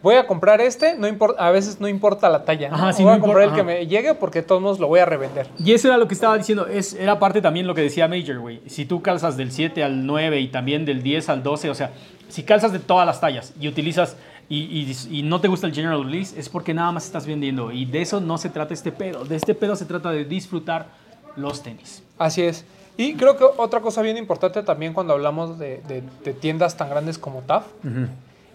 [0.01, 2.69] voy a comprar este, no importa, a veces no importa la talla.
[2.69, 2.75] ¿no?
[2.75, 4.79] Ajá, sí, voy no a comprar el importa, que me llegue porque de todos modos
[4.79, 5.47] lo voy a revender.
[5.63, 8.39] Y eso era lo que estaba diciendo, es, era parte también lo que decía Major,
[8.39, 8.61] güey.
[8.67, 11.91] Si tú calzas del 7 al 9 y también del 10 al 12, o sea,
[12.29, 14.15] si calzas de todas las tallas y utilizas
[14.49, 17.71] y, y- y no te gusta el general release, es porque nada más estás vendiendo.
[17.71, 19.23] Y de eso no se trata este pedo.
[19.25, 20.87] De este pedo se trata de disfrutar
[21.35, 22.03] los tenis.
[22.17, 22.65] Así es.
[22.97, 26.89] Y creo que otra cosa bien importante también cuando hablamos de, de- de tiendas tan
[26.89, 27.65] grandes como TAF,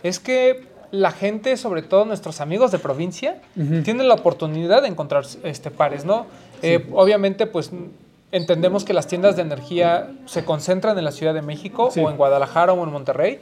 [0.03, 3.41] es que la gente, sobre todo nuestros amigos de provincia,
[3.85, 6.27] tienen la oportunidad de encontrar este, pares, ¿no?
[6.63, 7.71] Eh, obviamente, pues
[8.33, 12.01] entendemos que las tiendas de energía se concentran en la Ciudad de México Sí.
[12.01, 13.41] o en Guadalajara o en Monterrey.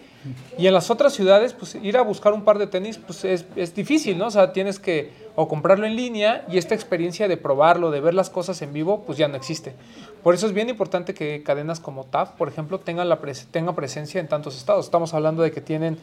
[0.56, 3.44] Y en las otras ciudades, pues ir a buscar un par de tenis, pues es,
[3.56, 4.26] es difícil, ¿no?
[4.26, 8.14] O sea, tienes que o comprarlo en línea y esta experiencia de probarlo, de ver
[8.14, 9.74] las cosas en vivo, pues ya no existe.
[10.24, 13.74] Por eso es bien importante que cadenas como TAF, por ejemplo, tengan, la pres- tengan
[13.76, 14.86] presencia en tantos estados.
[14.86, 15.98] Estamos hablando de que tienen,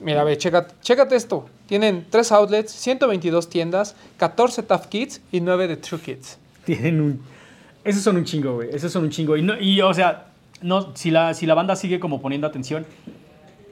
[0.00, 1.46] mira, ve, chécate, chécate esto.
[1.66, 6.38] Tienen tres outlets, 122 tiendas, 14 TAF Kids y 9 de True Kids.
[6.66, 7.22] Tienen un.
[7.84, 8.68] Esos son un chingo, güey.
[8.74, 9.36] Esos son un chingo.
[9.36, 10.26] Y, no, y o sea,
[10.60, 12.84] no, si, la, si la banda sigue como poniendo atención,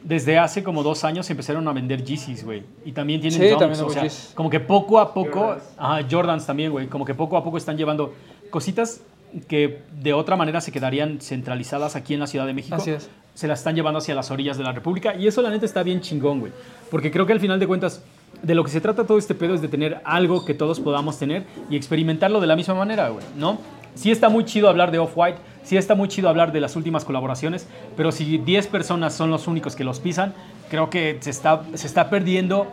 [0.02, 2.62] desde hace como dos años empezaron a vender Yeezys, güey.
[2.84, 5.56] Y también tienen Sí, Dunks, también o sea, como que poco a poco.
[5.76, 6.86] Ajá, Jordans también, güey.
[6.86, 8.14] Como que poco a poco están llevando
[8.50, 9.00] cositas
[9.48, 12.76] que de otra manera se quedarían centralizadas aquí en la Ciudad de México.
[12.76, 13.10] Así es.
[13.34, 15.14] Se las están llevando hacia las orillas de la República.
[15.14, 16.52] Y eso, la neta, está bien chingón, güey.
[16.90, 18.02] Porque creo que al final de cuentas,
[18.42, 21.18] de lo que se trata todo este pedo es de tener algo que todos podamos
[21.18, 23.58] tener y experimentarlo de la misma manera, güey, ¿no?
[23.94, 27.04] Sí está muy chido hablar de Off-White, sí está muy chido hablar de las últimas
[27.04, 27.66] colaboraciones,
[27.96, 30.32] pero si 10 personas son los únicos que los pisan,
[30.70, 32.66] creo que se está, se está perdiendo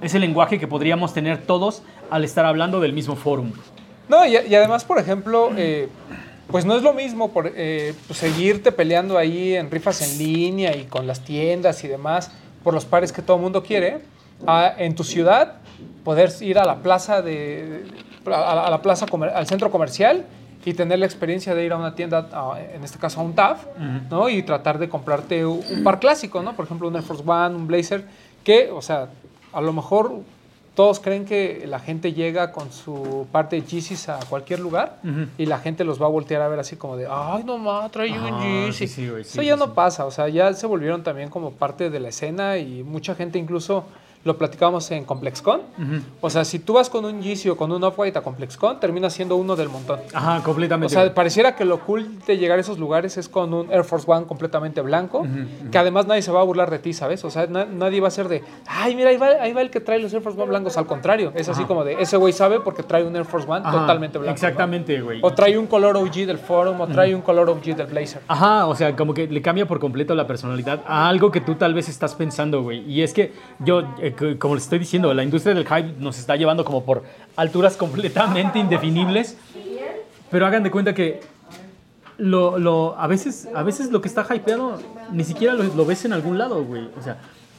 [0.00, 3.52] ese lenguaje que podríamos tener todos al estar hablando del mismo fórum.
[4.12, 5.88] No, y, y además, por ejemplo, eh,
[6.50, 10.76] pues no es lo mismo por, eh, pues, seguirte peleando ahí en rifas en línea
[10.76, 12.30] y con las tiendas y demás
[12.62, 14.00] por los pares que todo el mundo quiere,
[14.46, 15.54] a, en tu ciudad
[16.04, 17.84] poder ir a la plaza de,
[18.26, 20.26] a, la- a la plaza comer- al centro comercial
[20.64, 23.34] y tener la experiencia de ir a una tienda, a- en este caso a un
[23.34, 23.64] TAF,
[24.10, 24.28] ¿no?
[24.28, 26.54] Y tratar de comprarte un, un par clásico, ¿no?
[26.54, 28.04] Por ejemplo, un Air Force One, un Blazer,
[28.44, 29.08] que, o sea,
[29.54, 30.12] a lo mejor
[30.74, 34.98] todos creen que la gente llega con su parte de Yeezys a cualquier lugar
[35.36, 37.88] y la gente los va a voltear a ver así como de, ay, no ma,
[37.90, 38.72] trae un Yeezy.
[38.72, 41.52] sí, sí, güey, sí, Eso ya no pasa, o sea, ya se volvieron también como
[41.52, 43.84] parte de la escena y mucha gente incluso
[44.24, 45.60] lo platicábamos en ComplexCon.
[46.20, 49.12] O sea, si tú vas con un Yeezy o con un Off-White a ComplexCon, terminas
[49.12, 50.00] siendo uno del montón.
[50.14, 50.94] Ajá, O completamente.
[50.94, 54.06] sea, pareciera que lo cool de llegar a esos lugares es con un Air Force
[54.10, 55.26] One completamente blanco,
[55.70, 57.24] que además nadie se va a burlar de ti, ¿sabes?
[57.24, 59.70] O sea, na- nadie va a ser de, ay, mira, ahí va, ahí va el
[59.70, 60.76] que trae los Air Force One blancos.
[60.76, 63.62] Al contrario, es así como de, ese güey sabe porque trae un Air Force One
[63.64, 64.34] Ajá, totalmente blanco.
[64.34, 65.18] Exactamente, güey.
[65.22, 68.22] O trae un color OG del Forum, o trae un color OG del Blazer.
[68.28, 71.56] Ajá, o sea, como que le cambia por completo la personalidad a algo que tú
[71.56, 72.88] tal vez estás pensando, güey.
[72.90, 76.36] Y es que yo, eh, como les estoy diciendo, la industria del hype nos está
[76.36, 77.02] llevando como por
[77.36, 79.36] alturas completamente indefinibles.
[80.30, 81.20] Pero hagan de cuenta que
[82.18, 84.80] lo, lo- a, veces, a veces lo que está hypeado
[85.12, 86.88] ni siquiera lo, lo ves en algún lado, güey.
[86.98, 87.18] O sea,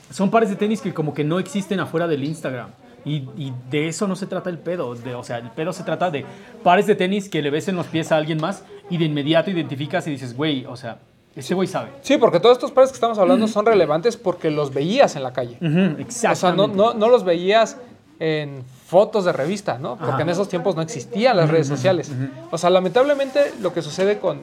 [0.09, 2.69] son pares de tenis que como que no existen afuera del Instagram.
[3.05, 4.95] Y, y de eso no se trata el pedo.
[4.95, 6.25] De, o sea, el pedo se trata de
[6.63, 9.51] pares de tenis que le ves en los pies a alguien más y de inmediato
[9.51, 10.99] identificas y dices, güey, o sea,
[11.35, 11.89] ese güey sabe.
[12.01, 15.33] Sí, porque todos estos pares que estamos hablando son relevantes porque los veías en la
[15.33, 15.57] calle.
[15.61, 17.77] Ujú, O sea, no, no, no los veías
[18.19, 19.95] en fotos de revista, ¿no?
[19.97, 20.21] Porque Ajá.
[20.21, 22.11] en esos tiempos no existían las redes sociales.
[22.51, 24.41] O sea, lamentablemente lo que sucede con,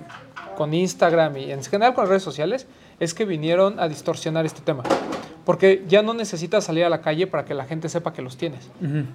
[0.57, 2.67] con Instagram y en general con las redes sociales
[2.99, 4.83] es que vinieron a distorsionar este tema.
[5.45, 8.37] Porque ya no necesitas salir a la calle para que la gente sepa que los
[8.37, 8.69] tienes.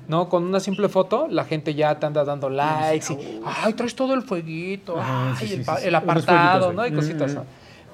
[0.07, 0.27] ¿No?
[0.29, 4.13] Con una simple foto, la gente ya te anda dando likes y, ay, traes todo
[4.13, 6.87] el fueguito, Ajá, ay, sí, sí, el, sí, apartado.
[6.87, 7.45] Y cositas, ¿no?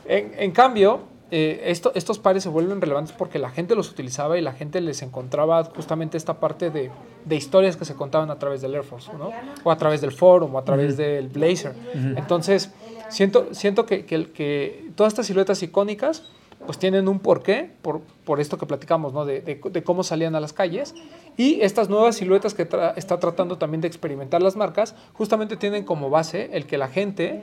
[0.06, 1.00] En, en cambio,
[1.32, 4.82] eh, esto- estos pares se vuelven relevantes porque la gente los utilizaba y la gente
[4.82, 6.92] les encontraba justamente esta parte de,
[7.26, 9.32] de historias que se contaban a través del Air Force, ¿no?
[9.64, 11.74] O a través del forum, o a través del Blazer.
[12.18, 12.72] Entonces,
[13.10, 16.24] siento, siento que, que- que todas estas siluetas icónicas
[16.66, 19.26] pues tienen un porqué por, por esto que platicamos, ¿no?
[19.26, 20.94] De, de- de cómo salían a las calles.
[21.36, 25.86] Y estas nuevas siluetas que tra- está tratando también de experimentar las marcas, justamente tienen
[25.86, 27.42] como base el que la gente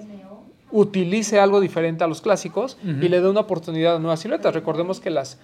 [0.70, 4.54] utilice algo diferente a los clásicos y le dé una oportunidad a nuevas siluetas.
[4.54, 5.38] Recordemos que las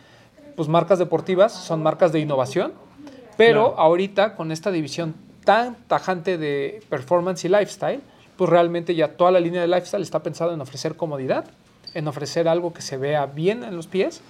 [0.56, 2.72] pues, marcas deportivas son marcas de innovación,
[3.37, 3.80] pero Claro.
[3.80, 8.00] ahorita con esta división tan tajante de performance y lifestyle,
[8.37, 11.44] pues realmente ya toda la línea de lifestyle está pensada en ofrecer comodidad,
[11.94, 14.20] en ofrecer algo que se vea bien en los pies,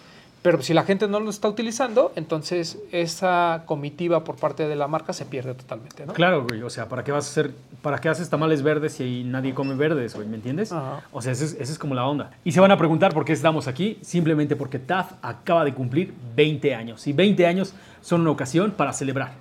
[0.45, 4.87] pero si la gente no lo está utilizando, entonces esa comitiva por parte de la
[4.87, 6.13] marca se pierde totalmente, ¿no?
[6.13, 6.61] Claro, güey.
[6.61, 9.75] O sea, ¿para qué vas a hacer, para qué haces tamales verdes si nadie come
[9.75, 10.29] verdes, güey?
[10.29, 10.71] ¿Me entiendes?
[10.71, 11.01] Ajá.
[11.13, 12.31] O sea, esa es, esa es como la onda.
[12.45, 13.97] Y se van a preguntar por qué estamos aquí.
[14.03, 17.07] Simplemente porque TAF acaba de cumplir 20 años.
[17.07, 19.33] Y 20 años son una ocasión para celebrar.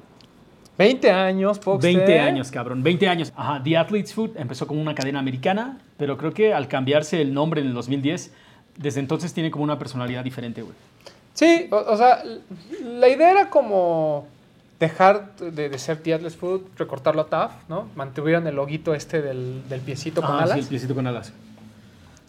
[0.78, 1.84] 20 años, Fox.
[1.84, 2.82] 20 años, cabrón.
[2.82, 3.34] 20 años.
[3.36, 3.62] Ajá.
[3.62, 7.60] The Athlete's Food empezó como una cadena americana, pero creo que al cambiarse el nombre
[7.60, 8.32] en el 2010,
[8.78, 10.76] desde entonces tiene como una personalidad diferente, güey.
[11.34, 12.24] Sí, o, o sea,
[12.82, 14.28] la idea era como
[14.80, 17.88] dejar de, de ser The Atlas Food, recortarlo a TAF, ¿no?
[17.96, 20.56] Mantuvieron el loguito este del, del piecito con Ajá, alas.
[20.56, 21.34] Sí, el piecito con alas.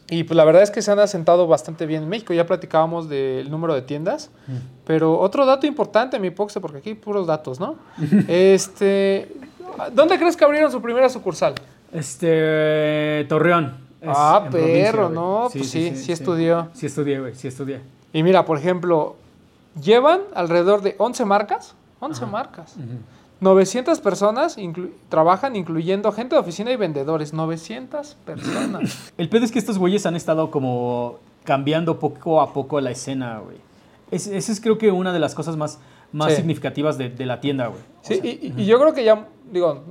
[0.08, 2.34] Y pues la verdad es que se han asentado bastante bien en México.
[2.34, 4.30] Ya platicábamos del número de tiendas.
[4.86, 7.76] Pero otro dato importante, mi Poxe, porque aquí hay puros datos, ¿no?
[8.28, 9.32] este,
[9.92, 11.54] ¿Dónde crees que abrieron su primera sucursal?
[11.92, 13.24] Este.
[13.28, 13.83] Torreón.
[14.08, 15.08] Ah, perro.
[15.08, 15.48] ¿no?
[15.52, 16.68] Pues sí, sí estudió.
[16.74, 17.80] Sí estudié, güey, sí estudié.
[18.12, 19.16] Y mira, por ejemplo,
[19.80, 21.74] llevan alrededor de 11 marcas.
[22.00, 22.74] 11 marcas.
[23.40, 27.32] 900 personas inclu- trabajan, incluyendo gente de oficina y vendedores.
[27.32, 29.12] 900 personas.
[29.18, 33.38] El pedo es que estos güeyes han estado como cambiando poco a poco la escena,
[33.44, 33.58] güey.
[34.10, 35.78] Es- Esa es creo que una de las cosas más,
[36.12, 36.36] más Sí.
[36.36, 37.80] significativas de, de la tienda, güey.
[37.80, 39.82] O Sí, sea, y, y- y yo creo que ya, digo,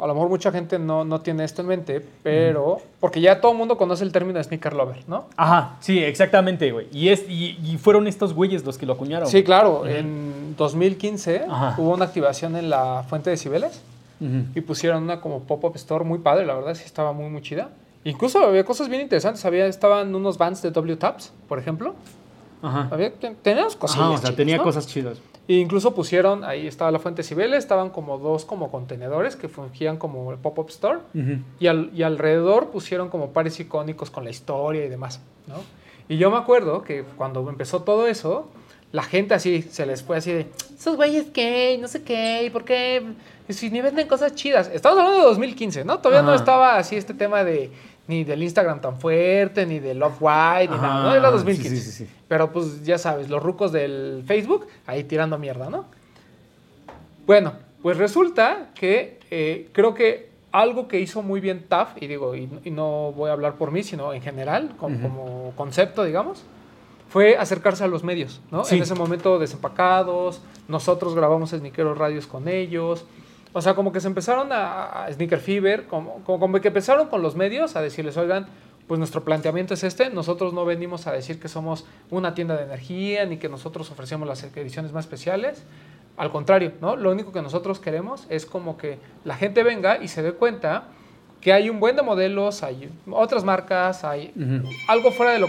[0.00, 3.52] a lo mejor mucha gente no, no tiene esto en mente, pero porque ya todo
[3.52, 5.24] el mundo conoce el término de sneaker lover, ¿no?
[5.36, 6.86] Ajá, sí, exactamente, güey.
[6.92, 9.28] Y, es, y, y fueron estos güeyes los que lo acuñaron.
[9.28, 11.74] Sí, claro, en 2015 Ajá.
[11.78, 13.82] hubo una activación en la Fuente de Cibeles
[14.20, 14.44] Ujú.
[14.54, 17.70] y pusieron una como pop-up store muy padre, la verdad sí estaba muy, muy chida.
[18.04, 21.94] Incluso había cosas bien interesantes, había, estaban unos bands de W-Taps, por ejemplo.
[22.62, 22.88] Ajá.
[22.90, 24.62] Había, teníamos cosillas Ajá, o sea, chidas, tenía ¿no?
[24.62, 25.18] cosas chidas.
[25.48, 29.96] E incluso pusieron, ahí estaba la Fuente Cibeles, estaban como dos como contenedores que fungían
[29.96, 30.98] como el pop-up store.
[31.58, 35.54] Y, al- y alrededor pusieron como pares icónicos con la historia y demás, ¿no?
[36.08, 38.48] Y yo me acuerdo que cuando empezó todo eso,
[38.92, 40.46] la gente así se les fue así de,
[40.78, 43.02] esos güeyes qué, no sé qué, ¿y por qué?
[43.48, 44.70] Si ni venden cosas chidas.
[44.72, 45.98] Estamos hablando de 2015, ¿no?
[45.98, 47.70] Todavía no estaba así este tema de
[48.06, 51.14] ni del Instagram tan fuerte, ni del Love White, ni Ajá, nada, ¿no?
[51.14, 51.76] Era sí, 2015.
[51.76, 52.10] sí, sí, sí.
[52.28, 55.86] Pero pues ya sabes, los rucos del Facebook ahí tirando mierda, ¿no?
[57.26, 62.34] Bueno, pues resulta que eh, creo que algo que hizo muy bien TAF, y digo,
[62.34, 66.44] y, y no voy a hablar por mí, sino en general, como, concepto, digamos,
[67.08, 68.64] fue acercarse a los medios, ¿no?
[68.64, 68.76] Sí.
[68.76, 73.04] En ese momento desempacados, nosotros grabamos Sneakeros Radios con ellos,
[73.52, 77.08] o sea, como que se empezaron a, a Sneaker Fever, como, como, como que empezaron
[77.08, 78.46] con los medios a decirles, oigan,
[78.88, 82.64] pues nuestro planteamiento es este, nosotros no venimos a decir que somos una tienda de
[82.64, 85.62] energía, ni que nosotros ofrecemos las ediciones más especiales,
[86.16, 86.96] al contrario, ¿no?
[86.96, 90.84] Lo único que nosotros queremos es como que la gente venga y se dé cuenta
[91.40, 94.32] que hay un buen de modelos, hay otras marcas, hay
[94.88, 95.48] algo fuera de lo,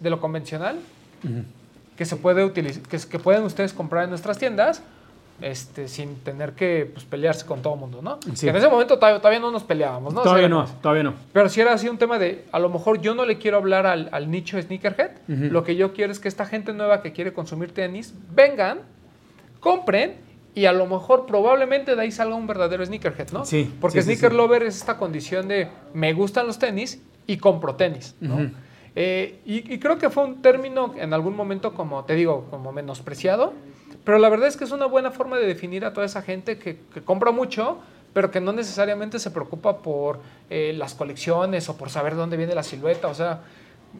[0.00, 0.78] de lo convencional
[1.96, 4.82] que se puede utilizar, que, que pueden ustedes comprar en nuestras tiendas
[5.40, 8.18] este, sin tener que pues, pelearse con todo el mundo, ¿no?
[8.34, 8.46] Sí.
[8.46, 10.20] Que en ese momento todavía, todavía no nos peleábamos, ¿no?
[10.20, 11.14] O sea, Todavía no, todavía no.
[11.32, 13.86] pero si era así un tema de, a lo mejor yo no le quiero hablar
[13.86, 15.44] al, al nicho sneakerhead, Ujú.
[15.52, 18.80] lo que yo quiero es que esta gente nueva que quiere consumir tenis, vengan,
[19.60, 20.16] compren
[20.54, 23.44] y a lo mejor probablemente de ahí salga un verdadero sneakerhead, ¿no?
[23.44, 24.36] Sí, Porque sí, sneaker sí.
[24.36, 28.34] lover es esta condición de me gustan los tenis y compro tenis, ¿no?
[28.34, 28.50] Ujú.
[28.94, 32.72] Eh, y, y creo que fue un término en algún momento, como te digo, como
[32.72, 33.54] menospreciado.
[34.04, 36.58] Pero la verdad es que es una buena forma de definir a toda esa gente
[36.58, 37.78] que, que compra mucho,
[38.12, 42.54] pero que no necesariamente se preocupa por eh, las colecciones o por saber dónde viene
[42.54, 43.08] la silueta.
[43.08, 43.40] O sea,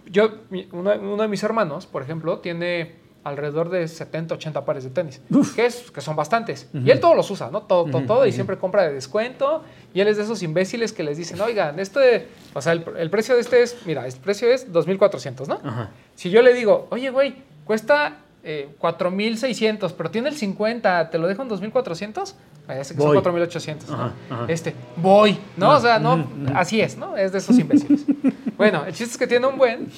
[0.06, 0.30] yo,
[0.72, 5.20] uno, uno de mis hermanos, por ejemplo, tiene alrededor de 70, 80 pares de tenis,
[5.54, 6.68] que, es, que son bastantes.
[6.74, 7.62] Y él todos los usa, ¿no?
[7.62, 9.62] Todo, todo, todo, y siempre compra de descuento.
[9.94, 13.10] Y él es de esos imbéciles que les dicen, oigan, este, o sea, el, el
[13.10, 15.60] precio de este es, mira, el precio es 2.400, ¿no?
[15.62, 15.90] Ajá.
[16.16, 21.28] Si yo le digo, oye, güey, cuesta eh, 4.600, pero tiene el 50, ¿te lo
[21.28, 22.34] dejo en 2.400?
[22.68, 23.16] Ah, que Voy.
[23.16, 23.86] son 4.800.
[23.88, 23.94] ¿no?
[23.94, 24.44] Ajá, ajá.
[24.48, 25.70] Este, voy, ¿no?
[25.70, 27.16] O sea, no, así es, ¿no?
[27.16, 28.04] Es de esos imbéciles.
[28.56, 29.88] bueno, el chiste es que tiene un buen,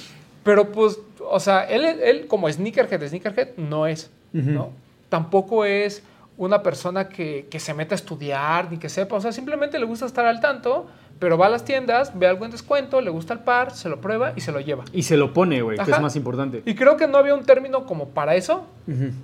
[0.42, 4.70] pero pues, o sea, él, él como sneakerhead, sneakerhead no es, ¿no?
[5.08, 6.02] Tampoco es
[6.36, 9.84] una persona que, que se meta a estudiar ni que sepa, o sea, simplemente le
[9.84, 10.86] gusta estar al tanto,
[11.18, 14.00] pero va a las tiendas, ve algo en descuento, le gusta el par, se lo
[14.00, 14.84] prueba y se lo lleva.
[14.92, 16.62] Y se lo pone, güey, que es más importante.
[16.66, 18.64] Y creo que no había un término como para eso.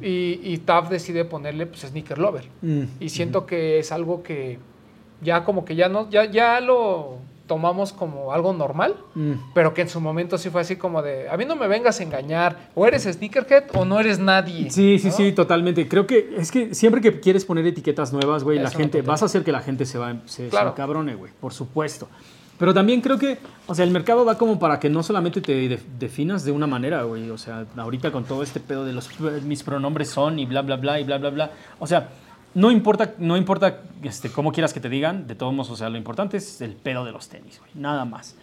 [0.00, 2.44] Y, y TAF decide ponerle pues sneaker lover.
[2.62, 2.85] Mm.
[3.00, 4.59] Y siento que es algo que
[5.22, 7.18] ya como que ya no, ya, ya lo
[7.51, 9.33] tomamos como algo normal, Mm.
[9.55, 11.99] pero que en su momento sí fue así como de, a mí no me vengas
[11.99, 14.71] a engañar, o eres sneakerhead o no eres nadie.
[14.71, 15.13] Sí, sí, ¿no?
[15.13, 15.89] sí, totalmente.
[15.89, 19.25] Creo que es que siempre que quieres poner etiquetas nuevas, güey, la gente, vas a
[19.25, 20.71] hacer que la gente se va, se, se Claro.
[20.71, 22.09] encabrone, güey, por supuesto.
[22.57, 25.53] Pero también creo que, o sea, el mercado va como para que no solamente te
[25.69, 27.31] de- definas de una manera, güey.
[27.31, 29.09] O sea, ahorita con todo este pedo de los
[29.43, 31.51] mis pronombres son y bla, bla, bla, y bla, bla, bla.
[31.81, 32.11] O sea,
[32.55, 35.89] no importa, no importa este, cómo quieras que te digan, de todos modos, o sea,
[35.89, 38.37] lo importante es el pedo de los tenis, güey, nada más.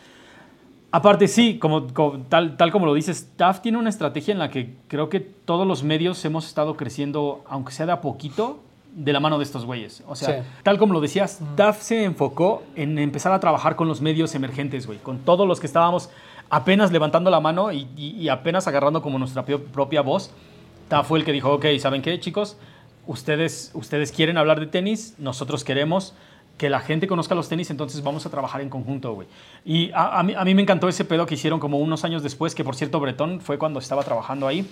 [0.91, 4.49] Aparte, sí, como, como- tal, tal como lo dices, TAF tiene una estrategia en la
[4.49, 8.59] que creo que todos los medios hemos estado creciendo, aunque sea de a poquito,
[8.95, 10.01] de la mano de estos güeyes.
[10.07, 10.49] O sea, Sí.
[10.63, 14.87] tal como lo decías, TAF se enfocó en empezar a trabajar con los medios emergentes,
[14.87, 16.09] güey, con todos los que estábamos
[16.49, 20.31] apenas levantando la mano y, y- y apenas agarrando como nuestra propia voz.
[20.87, 22.57] TAF fue el que dijo, ok, ¿saben qué, chicos?
[23.07, 26.13] Ustedes, ustedes quieren hablar de tenis, nosotros queremos
[26.57, 29.27] que la gente conozca los tenis, entonces vamos a trabajar en conjunto, güey.
[29.63, 32.23] Y a, a mí, a mí me encantó ese pedo que hicieron como unos años
[32.23, 34.67] después, que por cierto, Bretón fue cuando estaba trabajando ahí,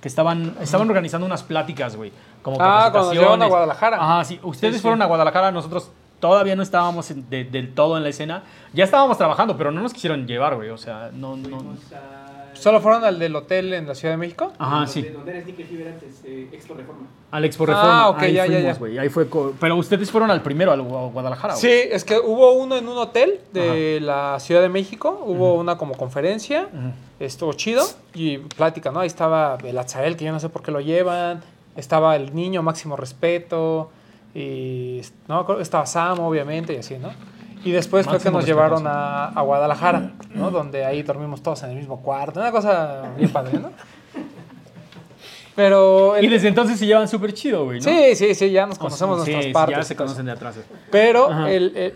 [0.00, 2.10] que estaban, estaban organizando unas pláticas, güey.
[2.42, 3.96] Como Ah, cuando llegaron a Guadalajara.
[4.02, 4.40] Ajá, sí.
[4.42, 4.82] Ustedes Sí, sí.
[4.82, 8.42] fueron a Guadalajara, nosotros todavía no estábamos en- de- del todo en la escena.
[8.72, 10.70] Ya estábamos trabajando, pero no nos quisieron llevar, güey.
[10.70, 11.36] O sea, no...
[11.36, 11.76] no...
[12.58, 14.52] ¿Solo fueron al del hotel en la Ciudad de México?
[14.58, 15.02] Ajá, sí.
[15.02, 17.06] Donde era Sneaker Fever antes, eh, Expo Reforma.
[17.30, 18.08] Al Expo Ah, Reforma.
[18.10, 18.78] ok, ahí ya, ya, fuimos, ya.
[18.78, 18.98] güey.
[18.98, 19.26] Ahí fue...
[19.60, 21.56] Pero ustedes fueron al primero, al Gua- Guadalajara.
[21.56, 25.76] Sí, es que hubo uno en un hotel de la Ciudad de México, hubo una
[25.78, 26.68] como conferencia,
[27.20, 29.00] estuvo chido y plática, ¿no?
[29.00, 31.42] Ahí estaba el Azael, que yo no sé por qué lo llevan,
[31.76, 33.90] estaba el niño máximo respeto,
[34.34, 37.10] y no, estaba Sam, obviamente, y así, ¿no?
[37.66, 40.52] Y después fue que nos llevaron a, a Guadalajara, ¿no?
[40.52, 43.70] Donde ahí dormimos todos en el mismo cuarto, una cosa bien padre, ¿no?
[45.54, 46.14] Pero...
[46.20, 47.84] Y desde entonces se llevan súper chido, güey, ¿no?
[47.84, 49.76] Sí, sí, sí, ya nos O sea, conocemos sí, nuestras sí, partes.
[49.78, 50.56] Ya se conocen de atrás.
[50.90, 51.94] Pero el, el-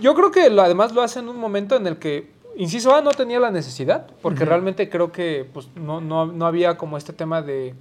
[0.00, 3.00] yo creo que lo, además lo hace en un momento en el que, inciso A,
[3.00, 7.12] no tenía la necesidad, porque realmente creo que pues, no, no, no había como este
[7.12, 7.74] tema de,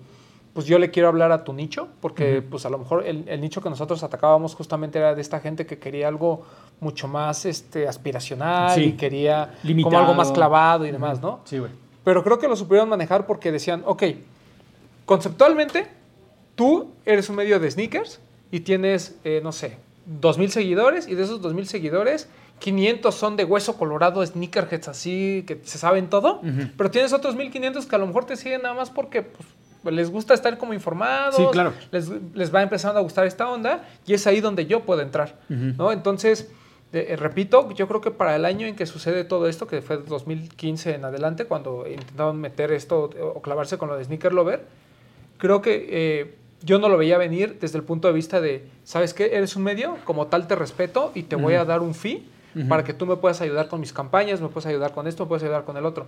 [0.54, 3.40] pues yo le quiero hablar a tu nicho, porque pues a lo mejor el, el
[3.42, 6.44] nicho que nosotros atacábamos justamente era de esta gente que quería algo
[6.80, 8.82] mucho más este, aspiracional Sí.
[8.84, 11.42] y quería como algo más clavado y demás, ¿no?
[11.46, 11.72] Sí, güey.
[12.04, 14.04] Pero creo que lo supieron manejar porque decían, ok,
[15.06, 15.88] conceptualmente,
[16.56, 18.20] tú eres un medio de sneakers
[18.52, 19.78] y tienes, eh, no sé,
[20.22, 25.62] 2.000 seguidores y de esos 2.000 seguidores, 500 son de hueso colorado, sneakerheads así, que
[25.64, 26.42] se saben todo,
[26.78, 29.48] pero tienes otros 1.500 que a lo mejor te siguen nada más porque pues,
[29.84, 31.74] les gusta estar como informados, Sí, claro.
[31.92, 35.36] les, les va empezando a gustar esta onda y es ahí donde yo puedo entrar.
[35.50, 35.92] ¿no?
[35.92, 36.50] Entonces...
[36.92, 39.82] eh, eh, repito, yo creo que para el año en que sucede todo esto, que
[39.84, 44.66] fue 2015 en adelante, cuando intentaron meter esto o clavarse con lo de Sneaker Lover,
[45.38, 49.14] creo que eh, yo no lo veía venir desde el punto de vista de, ¿sabes
[49.14, 49.36] qué?
[49.38, 52.28] Eres un medio, como tal te respeto y te voy a dar un fee
[52.68, 55.28] para que tú me puedas ayudar con mis campañas, me puedas ayudar con esto, me
[55.30, 56.06] puedas ayudar con el otro.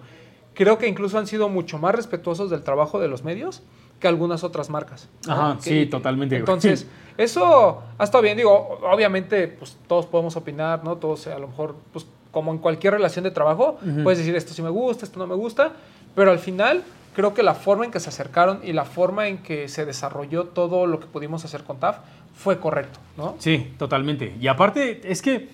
[0.53, 3.61] Creo que incluso han sido mucho más respetuosos del trabajo de los medios
[3.99, 5.07] que algunas otras marcas.
[5.27, 5.33] ¿no?
[5.33, 6.35] Ajá, Que- sí, totalmente.
[6.37, 8.35] Entonces, eso ha estado bien.
[8.37, 10.97] Digo, obviamente, pues todos podemos opinar, ¿no?
[10.97, 14.61] Todos, a lo mejor, pues como en cualquier relación de trabajo, puedes decir esto sí
[14.61, 15.73] me gusta, esto no me gusta,
[16.15, 16.81] pero al final
[17.13, 20.45] creo que la forma en que se acercaron y la forma en que se desarrolló
[20.45, 21.97] todo lo que pudimos hacer con TAF
[22.33, 23.35] fue correcto, ¿no?
[23.39, 24.35] Sí, totalmente.
[24.39, 25.49] Y aparte, es que.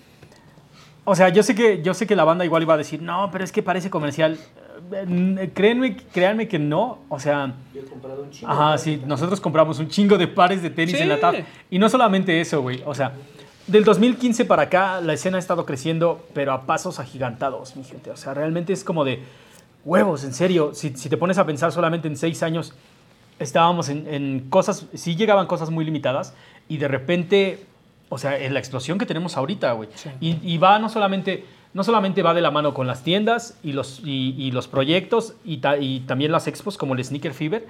[1.10, 3.30] O sea, yo sé que, yo sé que la banda igual iba a decir, no,
[3.32, 4.38] pero es que parece comercial.
[4.92, 6.98] Eh, Créanme, créanme que no.
[7.08, 8.52] O sea, Yo he comprado un chingo.
[8.52, 11.02] ajá, sí, nosotros compramos un chingo de pares de tenis Sí.
[11.02, 11.36] en la TAF.
[11.70, 12.82] Y no solamente eso, güey.
[12.86, 13.12] O sea,
[13.66, 18.10] del 2015 para acá, la escena ha estado creciendo, pero a pasos agigantados, mi gente.
[18.10, 19.22] O sea, realmente es como de
[19.84, 20.72] huevos, en serio.
[20.74, 22.74] Si, si te pones a pensar solamente en seis años,
[23.38, 26.34] estábamos en, en cosas, sí llegaban cosas muy limitadas
[26.68, 27.64] y de repente,
[28.08, 29.88] o sea, en la explosión que tenemos ahorita, güey.
[29.94, 30.10] Sí.
[30.20, 31.44] Y, y va no solamente,
[31.74, 35.34] no solamente va de la mano con las tiendas y los, y, y los proyectos
[35.44, 37.66] y, ta- y también las expos como el Sneaker Fever,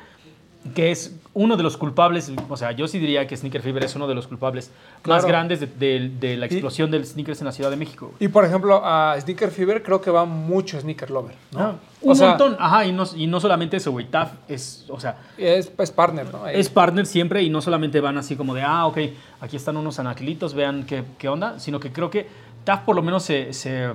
[0.75, 3.95] que es uno de los culpables, o sea, yo sí diría que Sneaker Fever es
[3.95, 4.71] uno de los culpables
[5.07, 8.13] más grandes de, de- de la explosión del sneakers en la Ciudad de México.
[8.19, 11.61] Y por ejemplo, a Sneaker Fever creo que va mucho Sneaker Lover, ¿no?
[11.61, 14.85] Ah, O un sea, montón, ajá, y no, y no solamente eso, güey, TAF es,
[14.89, 16.45] o sea, Es, es partner, ¿no?
[16.45, 16.59] Ahí.
[16.59, 18.99] es partner siempre y no solamente van así como de, ah, ok,
[19.41, 22.27] aquí están unos anaclitos, vean qué, qué onda, sino que creo que
[22.65, 23.91] TAF por lo menos se, se,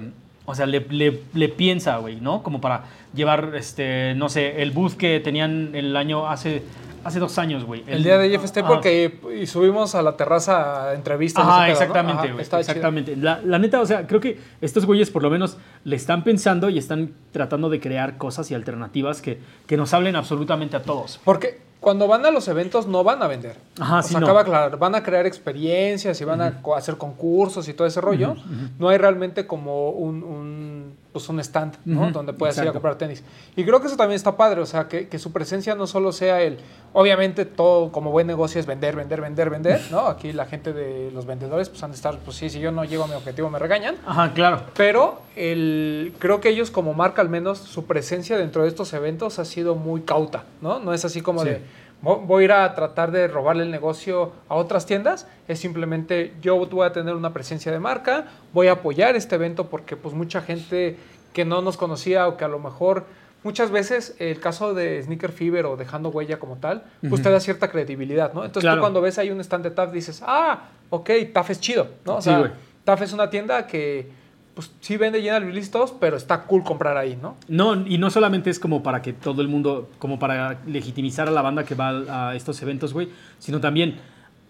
[0.46, 2.44] o sea, le, le- le piensa, güey, ¿no?
[2.44, 2.84] Como para
[3.14, 6.64] llevar, este, no sé, el booth que tenían el año hace,
[7.04, 7.84] hace dos años, güey.
[7.88, 8.68] el día de IFST Ajá.
[8.68, 11.46] porque y subimos a la terraza a entrevistas.
[11.46, 11.72] Ajá, ¿no?
[11.72, 12.42] exactamente, güey.
[12.42, 13.16] exactamente.
[13.16, 16.70] La, la neta, o sea, creo que estos güeyes por lo menos le están pensando
[16.70, 21.20] y están tratando de crear cosas y alternativas que, que nos hablen absolutamente a todos.
[21.24, 23.58] Porque cuando van a los eventos no van a vender.
[23.80, 24.26] Ajá, o sí, sea, no.
[24.26, 28.02] acaba de aclarar, van a crear experiencias y van a hacer concursos y todo ese
[28.02, 28.36] rollo.
[28.80, 32.12] No hay realmente como un, un, pues un stand, ¿no?
[32.12, 33.24] Donde puedas ir a comprar tenis.
[33.56, 36.12] Y creo que eso también está padre, o sea, que, que su presencia no solo
[36.12, 36.58] sea el...
[36.96, 40.08] Obviamente todo como buen negocio es vender, vender, vender, vender, ¿no?
[40.08, 42.84] Aquí la gente de los vendedores pues han de estar, pues sí, si yo no
[42.84, 43.96] llego a mi objetivo me regañan.
[44.06, 44.62] Ajá, claro.
[44.76, 49.40] Pero el, creo que ellos como marca al menos su presencia dentro de estos eventos
[49.40, 50.80] ha sido muy cauta, ¿no?
[50.80, 51.50] No es así como Sí.
[51.50, 51.62] de "Vo-
[52.04, 56.58] voy a ir a tratar de robarle el negocio a otras tiendas, es simplemente yo
[56.66, 60.42] voy a tener una presencia de marca, voy a apoyar este evento porque pues mucha
[60.42, 60.98] gente
[61.34, 63.06] que no nos conocía o que a lo mejor
[63.44, 67.40] muchas veces el caso de Sneaker Fever o dejando huella como tal, pues te da
[67.40, 68.46] cierta credibilidad, ¿no?
[68.46, 68.78] Entonces Claro.
[68.78, 72.18] tú cuando ves ahí un stand de TAF dices, ah, ok, TAF es chido, ¿no?
[72.18, 72.54] O sea.
[72.84, 74.10] TAF es una tienda que
[74.54, 77.36] pues sí vende general release todos, pero está cool comprar ahí, ¿no?
[77.48, 81.32] No, y no solamente es como para que todo el mundo, como para legitimizar a
[81.32, 84.00] la banda que va a estos eventos, güey, sino también,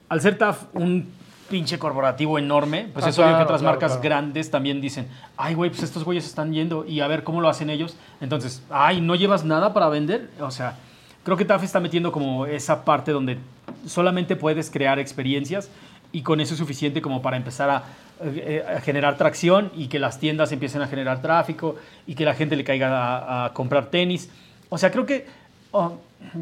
[0.10, 1.08] al ser TAF un
[1.50, 4.04] pinche corporativo enorme, pues Ah, es obvio que claro, otras claro, marcas claro.
[4.04, 7.48] grandes también dicen, ay, güey, pues estos güeyes están yendo y a ver cómo lo
[7.48, 7.96] hacen ellos.
[8.22, 10.30] Entonces, ay, ¿no llevas nada para vender?
[10.42, 10.78] O sea,
[11.24, 13.38] creo que TAF está metiendo como esa parte donde
[13.86, 15.70] solamente puedes crear experiencias
[16.14, 17.84] y con eso es suficiente como para empezar a,
[18.24, 21.76] eh, a generar tracción y que las tiendas empiecen a generar tráfico
[22.08, 24.30] y que la gente le caiga a, a comprar tenis.
[24.70, 25.26] O sea, creo que
[25.74, 25.98] oh,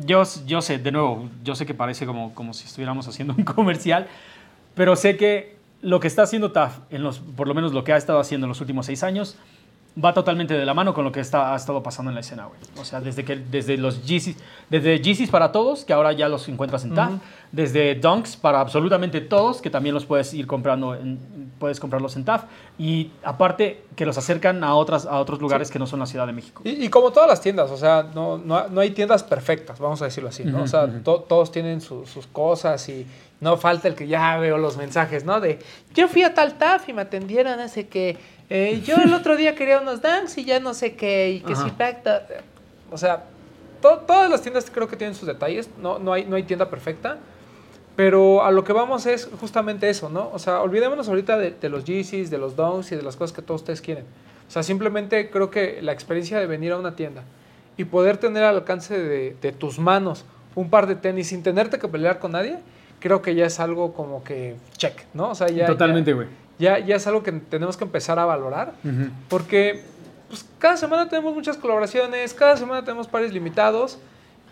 [0.06, 3.44] yo, yo sé, de nuevo, yo sé que parece como, como si estuviéramos haciendo un
[3.56, 4.08] comercial,
[4.76, 7.94] pero sé que lo que está haciendo TAF, en los, por lo menos lo que
[7.94, 9.36] ha estado haciendo en los últimos seis años,
[10.04, 12.46] va totalmente de la mano con lo que está, ha estado pasando en la escena,
[12.46, 12.60] güey.
[12.80, 14.38] O sea, desde, que, desde los Yeezys,
[14.70, 17.12] desde Yeezys para todos, que ahora ya los encuentras en TAF,
[17.52, 22.24] desde Dunks para absolutamente todos, que también los puedes ir comprando, en, puedes comprarlos en
[22.24, 22.44] TAF,
[22.80, 26.26] y aparte que los acercan a, otras, a otros lugares que no son la Ciudad
[26.26, 26.62] de México.
[26.64, 30.02] Y, y como todas las tiendas, o sea, no, no, no hay tiendas perfectas, vamos
[30.02, 30.64] a decirlo así, ¿no?
[30.64, 33.06] o sea, to- todos tienen su- sus cosas y
[33.42, 35.42] no falta el que ya veo los mensajes, ¿no?
[35.42, 35.60] De,
[35.94, 38.18] yo fui a tal TAF y me atendieron, no sé qué.
[38.54, 41.54] Eh, yo el otro día quería unos dunks y ya no sé qué, y que
[41.54, 41.64] Ajá.
[41.64, 42.28] si pacta.
[42.92, 43.24] O sea,
[43.82, 46.70] to- todas las tiendas creo que tienen sus detalles, no, no, hay, no hay tienda
[46.70, 47.18] perfecta.
[47.96, 50.30] Pero a lo que vamos es justamente eso, ¿no?
[50.34, 53.36] O sea, olvidémonos ahorita de, de los Yeezys, de los Dunks y de las cosas
[53.36, 54.06] que todos ustedes quieren.
[54.48, 57.24] O sea, simplemente creo que la experiencia de venir a una tienda
[57.78, 60.26] y poder tener al alcance de, de tus manos
[60.56, 62.58] un par de tenis sin tenerte que pelear con nadie,
[63.00, 65.30] creo que ya es algo como que check, ¿no?
[65.32, 66.28] O sea, ya, Totalmente, güey.
[66.62, 68.74] Ya, ya es algo que tenemos que empezar a valorar
[69.30, 69.82] porque
[70.30, 73.98] pues, cada semana tenemos muchas colaboraciones, cada semana tenemos pares limitados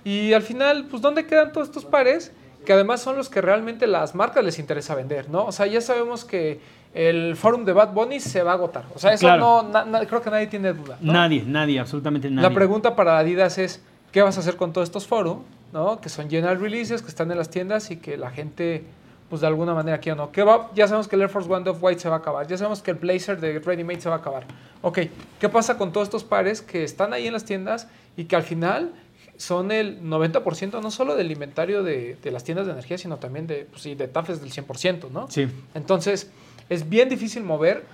[0.03, 2.32] y al final, pues, ¿dónde quedan todos estos pares?
[2.66, 5.45] Que además son los que realmente las marcas les interesa vender, ¿no?
[5.45, 6.60] O sea, ya sabemos que
[6.93, 8.84] el forum de Bad Bunny se va a agotar.
[8.95, 9.64] O sea, eso Claro.
[9.64, 10.97] no, na- na- creo que nadie tiene duda.
[11.01, 11.14] ¿no?
[11.14, 12.49] Nadie, nadie, absolutamente nadie.
[12.49, 13.82] La pregunta para Adidas es,
[14.12, 15.38] ¿qué vas a hacer con todos estos foros?
[15.72, 16.01] ¿no?
[16.01, 18.84] Que son general releases, que están en las tiendas y que la gente,
[19.30, 20.32] pues de alguna manera quiere o no.
[20.32, 20.71] ¿Qué va?
[20.73, 22.47] Ya sabemos que el Air Force One de Off-White se va a acabar.
[22.47, 24.45] Ya sabemos que el Blazer de Ready Made se va a acabar.
[24.82, 24.99] Ok,
[25.39, 28.43] ¿qué pasa con todos estos pares que están ahí en las tiendas y que al
[28.43, 28.93] final
[29.38, 33.47] son el 90% no solo del inventario de, de las tiendas de energía, sino también
[33.47, 35.30] de, pues, sí, de TAFes del 100%, ¿no?
[35.30, 35.47] Sí.
[35.73, 36.30] Entonces,
[36.67, 37.86] es bien difícil mover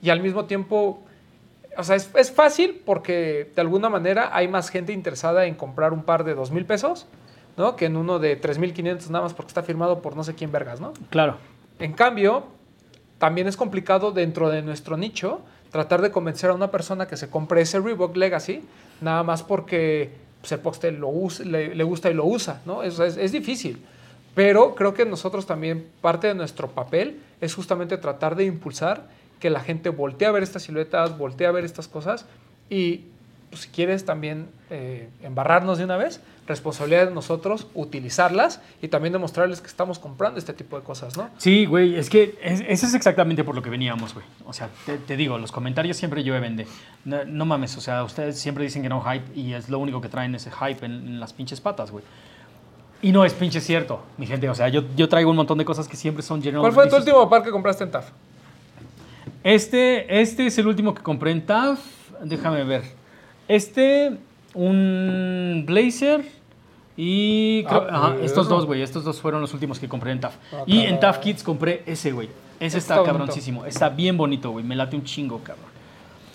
[0.00, 1.02] y al mismo tiempo,
[1.76, 5.92] o sea, es, es fácil porque de alguna manera hay más gente interesada en comprar
[5.92, 7.06] un par de dos mil pesos,
[7.56, 7.76] ¿no?
[7.76, 10.80] Que en uno de 3.500 nada más porque está firmado por no sé quién vergas,
[10.80, 10.92] ¿no?
[11.10, 11.36] Claro.
[11.78, 12.44] En cambio,
[13.18, 15.40] también es complicado dentro de nuestro nicho
[15.70, 18.62] tratar de convencer a una persona que se compre ese Reebok Legacy
[19.00, 22.82] nada más porque pues, el Poxtel lo usa- le, le gusta y lo usa, ¿no?
[22.82, 23.82] Es, es- es difícil.
[24.34, 29.08] Pero creo que nosotros también, parte de nuestro papel es justamente tratar de impulsar
[29.40, 32.26] que la gente voltee a ver estas siluetas, voltee a ver estas cosas
[32.70, 33.02] y
[33.56, 39.12] pues si quieres también eh, embarrarnos de una vez, responsabilidad de nosotros utilizarlas y también
[39.14, 41.30] demostrarles que estamos comprando este tipo de cosas, ¿no?
[41.38, 44.26] Sí, güey, es que es- eso es exactamente por lo que veníamos, güey.
[44.46, 46.66] O sea, te, te digo, los comentarios siempre llueven de,
[47.06, 50.00] no, no mames, o sea, ustedes siempre dicen que no hype y es lo único
[50.00, 52.04] que traen ese hype en, en las pinches patas, güey.
[53.02, 54.48] Y no es pinche cierto, mi gente.
[54.48, 56.88] O sea, yo, yo traigo un montón de cosas que siempre son general ¿Cuál fue
[56.88, 58.10] tu último par que compraste en TAF?
[59.44, 61.78] Este, este es el último que compré en TAF.
[62.22, 62.82] Déjame ver.
[63.48, 64.16] Este,
[64.54, 66.24] un Blazer
[66.96, 67.64] y...
[67.64, 68.82] creo- Ah, ajá, pues, estos dos, güey.
[68.82, 70.34] Estos dos fueron los últimos que compré en TAF.
[70.52, 70.98] Ah, y en.
[70.98, 72.28] TAF Kids compré ese, güey.
[72.58, 73.12] Ese está, Está bonito.
[73.18, 73.66] cabroncísimo.
[73.66, 74.64] Está bien bonito, güey.
[74.64, 75.66] Me late un chingo, cabrón.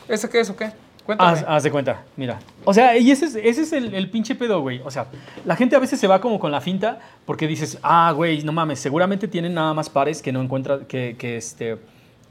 [0.07, 0.71] ¿Ese qué es o qué?
[1.03, 1.31] Cuéntame.
[1.31, 2.39] Haz, haz de cuenta, mira.
[2.63, 4.81] O sea, y ese es, ese es el, el pinche pedo, güey.
[4.85, 5.07] O sea,
[5.45, 8.51] la gente a veces se va como con la finta porque dices, ah, güey, no
[8.51, 11.77] mames, seguramente tienen nada más pares que no encuentra, que, que este,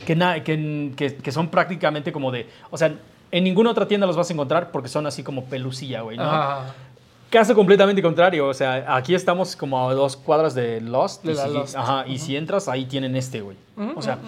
[0.07, 2.95] que, na- que, que- que son prácticamente como de, o sea,
[3.33, 6.25] en ninguna otra tienda los vas a encontrar porque son así como pelucilla, güey, ¿no?
[6.25, 6.75] Ajá.
[7.31, 11.23] Caso completamente contrario, o sea, aquí estamos como a dos cuadras de Lost.
[11.25, 11.77] De y si, Lost.
[11.77, 13.57] Ajá, y si entras, ahí tienen este, güey.
[13.95, 14.19] O sea,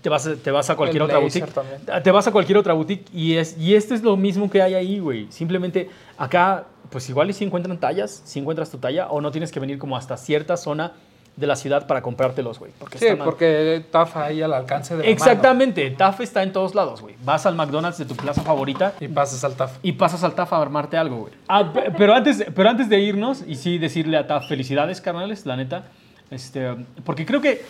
[0.00, 1.46] te vas, a- te vas a cualquier El otra boutique.
[1.52, 1.80] también.
[2.02, 4.72] Te vas a cualquier otra boutique y, es, y este es lo mismo que hay
[4.74, 5.26] ahí, güey.
[5.30, 9.52] Simplemente acá, pues igual y si encuentran tallas, si encuentras tu talla, o no tienes
[9.52, 10.92] que venir como hasta cierta zona
[11.38, 12.72] de la ciudad para comprártelos, güey.
[12.78, 16.74] Porque Sí, están porque TAF ahí al alcance de la Exactamente, TAF está en todos
[16.74, 17.14] lados, güey.
[17.24, 18.94] Vas al McDonald's de tu plaza favorita.
[19.00, 19.78] Y pasas al TAF.
[19.82, 21.32] y pasas al TAF a armarte algo, güey.
[21.46, 25.46] Ah, pe- pero, antes, pero antes de irnos, y sí decirle a TAF felicidades, carnales,
[25.46, 25.84] la neta.
[26.30, 26.74] Este,
[27.04, 27.62] porque creo que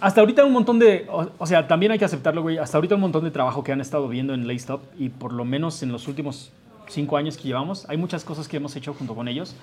[0.00, 1.06] hasta ahorita un montón de.
[1.10, 2.58] O, o sea, también hay que aceptarlo, güey.
[2.58, 5.32] Hasta ahorita un montón de trabajo que han estado viendo en Laced Up y por
[5.32, 6.50] lo menos en los últimos
[6.88, 9.54] cinco años que llevamos, hay muchas cosas que hemos hecho junto con ellos.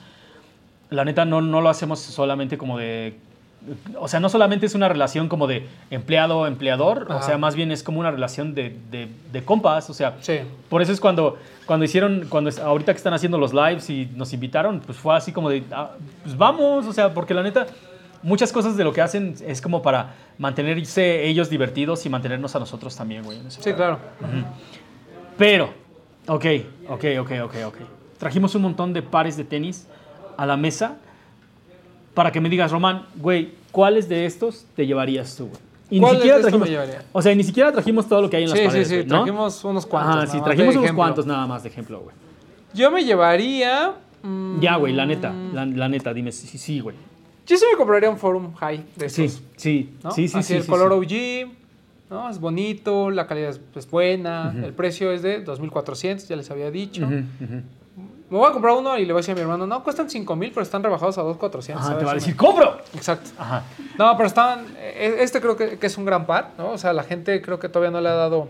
[0.90, 3.18] La neta, no, no lo hacemos solamente como de.
[4.00, 7.82] O sea, no solamente es una relación como de empleado-empleador, o sea, más bien es
[7.82, 10.38] como una relación de, de, de compas, o sea, Sí.
[10.70, 14.34] por eso es cuando, cuando hicieron, cuando ahorita que están haciendo los lives y nos
[14.34, 15.92] invitaron, pues fue así como de, ah,
[16.24, 17.66] pues vamos, o sea, porque la neta,
[18.22, 22.60] muchas cosas de lo que hacen es como para mantenerse ellos divertidos y mantenernos a
[22.60, 23.40] nosotros también, güey.
[23.48, 23.98] Sí, claro.
[25.40, 25.70] Pero,
[26.28, 26.46] ok,
[26.90, 27.76] ok, ok, ok, ok.
[28.20, 29.88] Trajimos un montón de pares de tenis
[30.38, 30.98] a la mesa
[32.14, 35.60] para que me digas, Román, güey, ¿cuáles de estos te llevarías tú, güey?
[35.90, 36.70] Y ni ¿Cuáles siquiera trajimos,
[37.12, 38.96] o sea, ni siquiera trajimos todo lo que hay en las Sí, sí, paredes, sí.
[38.96, 39.16] güey, ¿no?
[39.24, 40.16] Trajimos unos cuantos.
[40.16, 42.16] Nada sí, trajimos unos cuantos nada más de ejemplo, güey.
[42.74, 43.94] Yo me llevaría.
[44.24, 46.96] mm, Ya, güey, la neta, la, la neta, dime, sí, sí, sí, güey.
[47.46, 49.44] Yo sí me compraría un Forum High de Sí, estos.
[49.58, 50.10] sí, ¿no?
[50.12, 50.54] sí, sí, Así sí.
[50.56, 51.44] el sí, color sí.
[51.44, 51.52] OG,
[52.10, 52.30] ¿no?
[52.32, 57.04] Es bonito, la calidad es, buena, el precio es de 2.400, ya les había dicho.
[57.06, 57.62] Ujú, ujú.
[58.30, 60.08] Me voy a comprar uno y le voy a decir a mi hermano, no, cuestan
[60.10, 61.76] 5.000, pero están rebajados a 2.400.
[61.76, 62.78] Ajá, ver te va a decir, ¡compro!
[62.96, 63.30] Exacto.
[63.38, 63.64] Ajá.
[64.00, 64.66] No, pero estaban.
[64.80, 66.72] eh, Este creo que, que es un gran par, ¿no?
[66.72, 68.48] O sea, la gente creo que todavía no le ha dado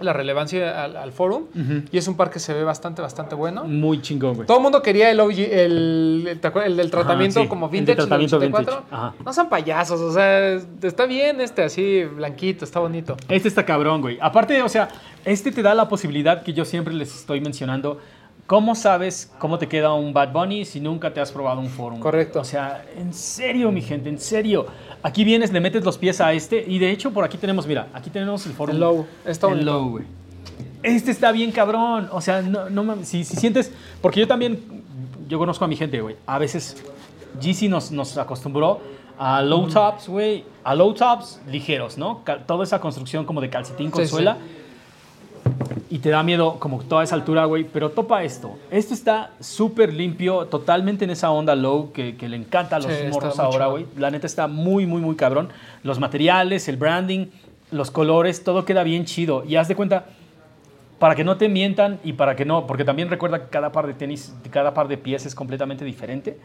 [0.00, 1.44] la relevancia al, al forum.
[1.92, 3.62] Y es un par que se ve bastante, bastante bueno.
[3.64, 4.46] Muy chingón, güey.
[4.48, 7.96] Todo el mundo quería el OG, el, el, el del tratamiento sí, como el vintage,
[7.96, 8.72] del tratamiento 84.
[8.80, 9.14] vintage, ajá.
[9.24, 13.16] No son payasos, o sea, es- está bien este así, blanquito, está bonito.
[13.28, 14.18] Este está cabrón, güey.
[14.20, 14.88] Aparte, o sea,
[15.24, 18.00] este te da la posibilidad que yo siempre les estoy mencionando.
[18.46, 22.00] ¿Cómo sabes cómo te queda un Bad Bunny si nunca te has probado un Forum?
[22.00, 22.40] Correcto.
[22.40, 24.66] O sea, en serio, mi gente, en serio.
[25.02, 27.88] Aquí vienes, le metes los pies a este y de hecho por aquí tenemos, mira,
[27.94, 28.74] aquí tenemos el Forum.
[28.74, 30.04] El low, está el low, güey.
[30.82, 32.08] Este está bien cabrón.
[32.12, 34.60] O sea, no, no si, si sientes, porque yo también,
[35.28, 36.16] yo conozco a mi gente, güey.
[36.26, 36.76] A veces
[37.40, 38.80] GC nos, nos acostumbró
[39.18, 40.44] a low tops, güey.
[40.64, 42.22] A low tops ligeros, ¿no?
[42.46, 44.24] Toda esa construcción como de calcetín con Sí, sí.
[45.90, 47.64] Y te da miedo como toda esa altura, güey.
[47.64, 48.58] Pero topa esto.
[48.70, 52.92] Esto está súper limpio, totalmente en esa onda low que, que le encanta a los
[52.92, 53.86] Sí, morros ahora, güey.
[53.96, 55.48] La neta está muy, muy, muy cabrón.
[55.82, 57.26] Los materiales, el branding,
[57.70, 59.44] los colores, todo queda bien chido.
[59.46, 60.06] Y haz de cuenta,
[61.02, 63.88] para que no te mientan y para que no, porque también recuerda que cada par
[63.88, 66.38] de tenis, cada par de pies es completamente diferente.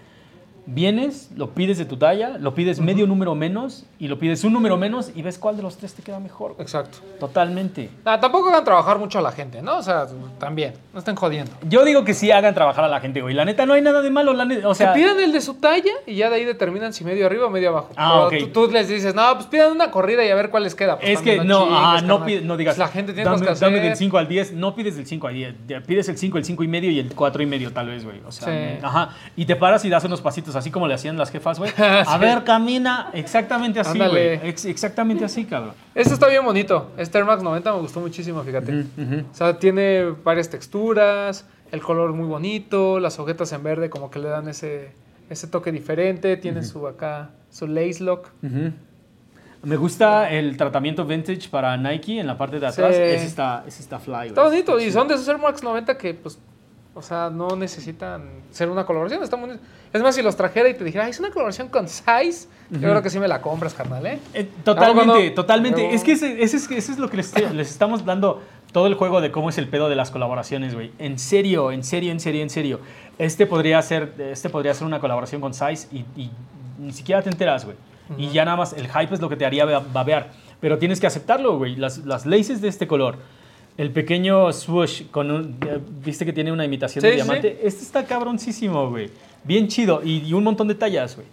[0.70, 4.52] Vienes, lo pides de tu talla, lo pides medio número menos y lo pides un
[4.52, 6.52] número menos y ves cuál de los tres te queda mejor.
[6.56, 6.62] güey.
[6.64, 6.98] Exacto.
[7.22, 7.90] Totalmente.
[8.04, 9.78] Nah, tampoco hagan trabajar mucho a la gente, ¿no?
[9.78, 10.08] O sea,
[10.40, 11.52] también, no estén jodiendo.
[11.70, 13.34] Yo digo que sí hagan trabajar a la gente, güey.
[13.34, 14.34] La neta, no hay nada de malo.
[14.34, 16.92] La neta, o sea, que pidan el de su talla y ya de ahí determinan
[16.92, 17.90] si medio arriba o medio abajo.
[17.96, 18.52] Ah, Pero ok.
[18.54, 21.00] tú, tú les dices, no, pues pidan una corrida y a ver cuál les queda.
[21.00, 22.78] Pues es que no, chingues, ajá, no, pide- no digas.
[22.78, 23.70] La gente tiene dame, que hacer.
[23.70, 24.52] dame del 5 al 10.
[24.52, 25.56] No pides del 5 al 10.
[25.68, 28.04] ya Pides el 5, el 5 y medio y el 4 y medio, tal vez,
[28.04, 28.20] güey.
[28.28, 28.80] O sea, Sí.
[28.84, 29.10] ajá.
[29.38, 31.72] Y te paras y das unos pasitos, así como le hacían las jefas, güey.
[31.78, 32.20] A Sí.
[32.20, 33.10] ver, camina.
[33.14, 34.40] Exactamente así, güey.
[34.48, 35.74] Ex- exactamente así, cabrón.
[35.96, 36.92] Este está bien bonito.
[36.98, 38.86] Este Air Max 90 me gustó muchísimo, fíjate.
[39.32, 44.20] O sea, tiene varias texturas, el color muy bonito, las hojetas en verde como que
[44.20, 44.92] le dan ese,
[45.30, 48.30] ese toque diferente, tiene su acá, su lace lock.
[49.64, 52.96] Me gusta el tratamiento vintage para Nike en la parte de atrás.
[52.96, 53.02] Sí.
[53.02, 54.28] Ese está, ese está fly, güey.
[54.30, 54.80] Está bonito.
[54.80, 56.40] Y son de esos Air Max 90 que, pues,
[56.98, 59.24] o sea, no necesitan ser una colaboración.
[59.24, 59.58] Está muy-
[59.94, 62.80] Es más, si los trajera y te dijera, "Ay, es una colaboración con Size, yo
[62.80, 64.20] creo que sí me la compras, carnal, ¿eh?
[64.34, 65.82] Eh, totalmente, totalmente.
[65.82, 68.42] pero- Es que ese, ese es, ese es lo que les, les estamos dando
[68.74, 70.92] todo el juego de cómo es el pedo de las colaboraciones, güey.
[71.00, 72.80] En serio, en serio, en serio, en serio.
[73.18, 76.32] Este podría ser, este podría ser una colaboración con Size y, y
[76.78, 77.78] ni siquiera te enteras, güey.
[78.18, 80.32] Y ya nada más el hype es lo que te haría ba- babear.
[80.62, 81.76] Pero tienes que aceptarlo, güey.
[81.76, 83.18] Las, las laces de este color.
[83.78, 85.58] El pequeño swoosh con un...
[86.04, 87.60] ¿Viste que tiene una imitación Sí, de sí, diamante?
[87.64, 89.10] Este está cabroncísimo, güey.
[89.44, 90.02] Bien chido.
[90.04, 91.28] Y, y un montón de tallas, güey.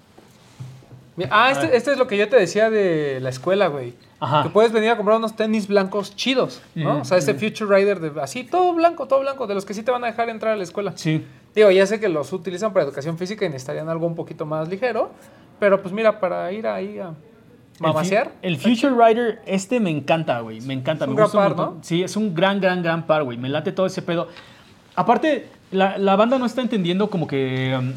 [1.30, 3.94] Ah, este, este es lo que yo te decía de la escuela, güey.
[4.18, 4.42] Ajá.
[4.42, 6.90] Que puedes venir a comprar unos tenis blancos chidos, ¿no?
[6.92, 9.74] Ujú, o sea, este Future Rider de así, todo blanco, todo blanco, de los que
[9.74, 10.92] sí te van a dejar entrar a la escuela.
[10.96, 11.24] Sí.
[11.54, 14.68] Digo, ya sé que los utilizan para educación física y necesitarían algo un poquito más
[14.68, 15.10] ligero,
[15.60, 17.12] pero pues mira, para ir ahí a
[17.80, 18.32] mamasear.
[18.42, 20.60] El, fu- el Future Rider, este me encanta, güey.
[20.62, 21.04] Me encanta.
[21.04, 21.74] Es me un gusta un par, montón.
[21.78, 21.84] ¿no?
[21.84, 23.36] Sí, es un gran, gran, gran par, güey.
[23.38, 24.28] Me late todo ese pedo.
[24.96, 27.74] Aparte, la, la banda no está entendiendo como que...
[27.78, 27.92] um,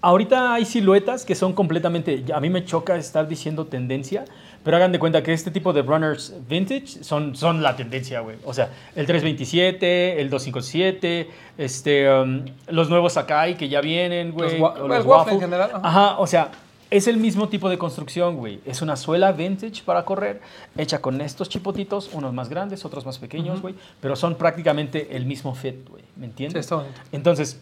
[0.00, 2.24] ahorita hay siluetas que son completamente...
[2.34, 4.24] A mí me choca estar diciendo tendencia,
[4.64, 8.38] pero hagan de cuenta que este tipo de runners vintage son, son la tendencia, güey.
[8.44, 14.58] O sea, el 327, el 257, este, um, los nuevos Sakai que ya vienen, güey.
[14.58, 15.80] Los wa- los waffle en general, ajá.
[15.88, 16.48] Ajá, o sea,
[16.92, 18.60] es el mismo tipo de construcción, güey.
[18.66, 20.40] Es una suela vintage para correr,
[20.76, 23.74] hecha con estos chipotitos, unos más grandes, otros más pequeños, güey.
[24.00, 26.02] Pero son prácticamente el mismo fit, güey.
[26.16, 26.60] ¿Me Sí, entiendes?
[26.60, 27.00] está bonito.
[27.10, 27.58] Entonces,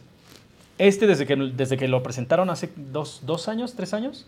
[0.79, 4.27] este desde que, desde que lo presentaron hace dos, dos años, tres años,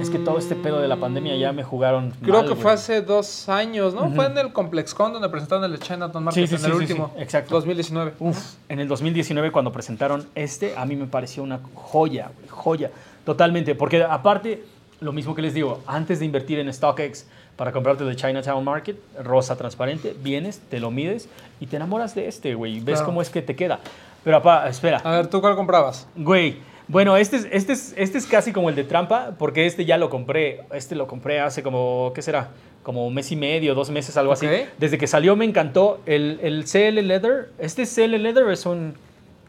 [0.00, 2.12] es que todo este pedo de la pandemia ya me jugaron.
[2.22, 4.10] Creo mal, que fue hace dos años, ¿no?
[4.12, 6.78] Fue en el ComplexCon donde presentaron el Chinatown Market, Sí, sí, en sí, el sí,
[6.78, 7.10] último.
[7.14, 7.54] sí, exacto.
[7.56, 8.14] 2019.
[8.18, 12.90] Uf, en el 2019 cuando presentaron este, a mí me pareció una joya, güey, joya,
[13.24, 13.74] totalmente.
[13.74, 14.62] Porque aparte,
[15.00, 18.96] lo mismo que les digo, antes de invertir en StockX para comprarte de Chinatown Market,
[19.22, 21.28] rosa transparente, vienes, te lo mides
[21.60, 22.76] y te enamoras de este, güey.
[22.80, 23.06] Ves Claro.
[23.06, 23.80] cómo es que te queda.
[24.24, 26.06] Pero espera, A ver, ¿tú cuál comprabas?
[26.16, 26.56] güey.
[26.90, 29.98] Bueno, este es, este, es, este es casi como el de trampa, porque este ya
[29.98, 30.62] lo compré.
[30.72, 32.48] Este lo compré hace como, ¿qué será?
[32.82, 34.46] Como un mes y medio, dos meses, algo así.
[34.78, 36.00] Desde que salió me encantó.
[36.06, 38.94] El, el CL Leather, este CL Leather es un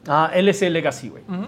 [0.07, 1.23] ah, LC Legacy, güey.
[1.29, 1.45] Ujú, ujú.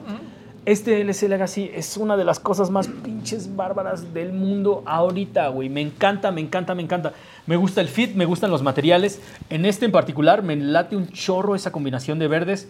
[0.64, 5.70] Este LC Legacy es una de las cosas más pinches bárbaras del mundo ahorita, güey.
[5.70, 7.14] Me encanta, me encanta, me encanta.
[7.48, 9.20] Me gusta el fit, me gustan los materiales.
[9.50, 12.68] En este en particular me late un chorro esa combinación de verdes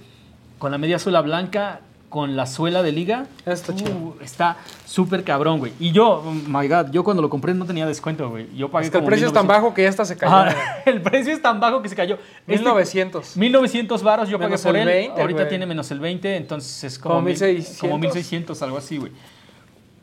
[0.58, 1.82] con la media suela blanca,
[2.12, 3.26] con la suela de liga.
[3.46, 3.92] Está chido.
[3.92, 5.72] Uh, Está súper cabrón, güey.
[5.80, 8.54] Y yo, oh my God, yo cuando lo compré no tenía descuento, güey.
[8.56, 9.48] Yo pagué Es que el precio es tan 1900.
[9.64, 10.52] bajo que ya hasta se cayó.
[10.86, 12.16] El precio es tan bajo que se cayó.
[12.46, 13.38] Este- 1900.
[13.38, 14.88] 1900 varos yo pagué por el él.
[15.08, 15.50] 20, Ahorita güey.
[15.50, 17.80] tiene menos el 20, entonces es como, Como mil- 1600.
[17.80, 19.12] como 1600, algo así, güey.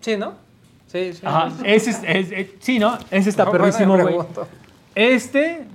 [0.01, 0.33] Sí, ¿no?
[0.87, 1.21] Sí, sí.
[1.23, 2.97] Ajá, ese es, es- es- sí, ¿no?
[3.11, 4.17] Ese está No, perrísimo, güey.
[4.95, 5.67] Este,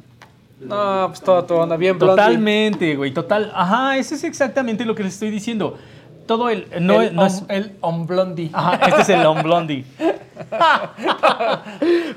[0.59, 3.51] No, pues todo tu onda, bien totalmente, güey, total.
[3.53, 5.77] Ajá, ese es exactamente lo que les estoy diciendo.
[6.27, 8.49] Todo el, no, el, no es, el on blondie.
[8.53, 9.83] Ajá, este es el On Blondie.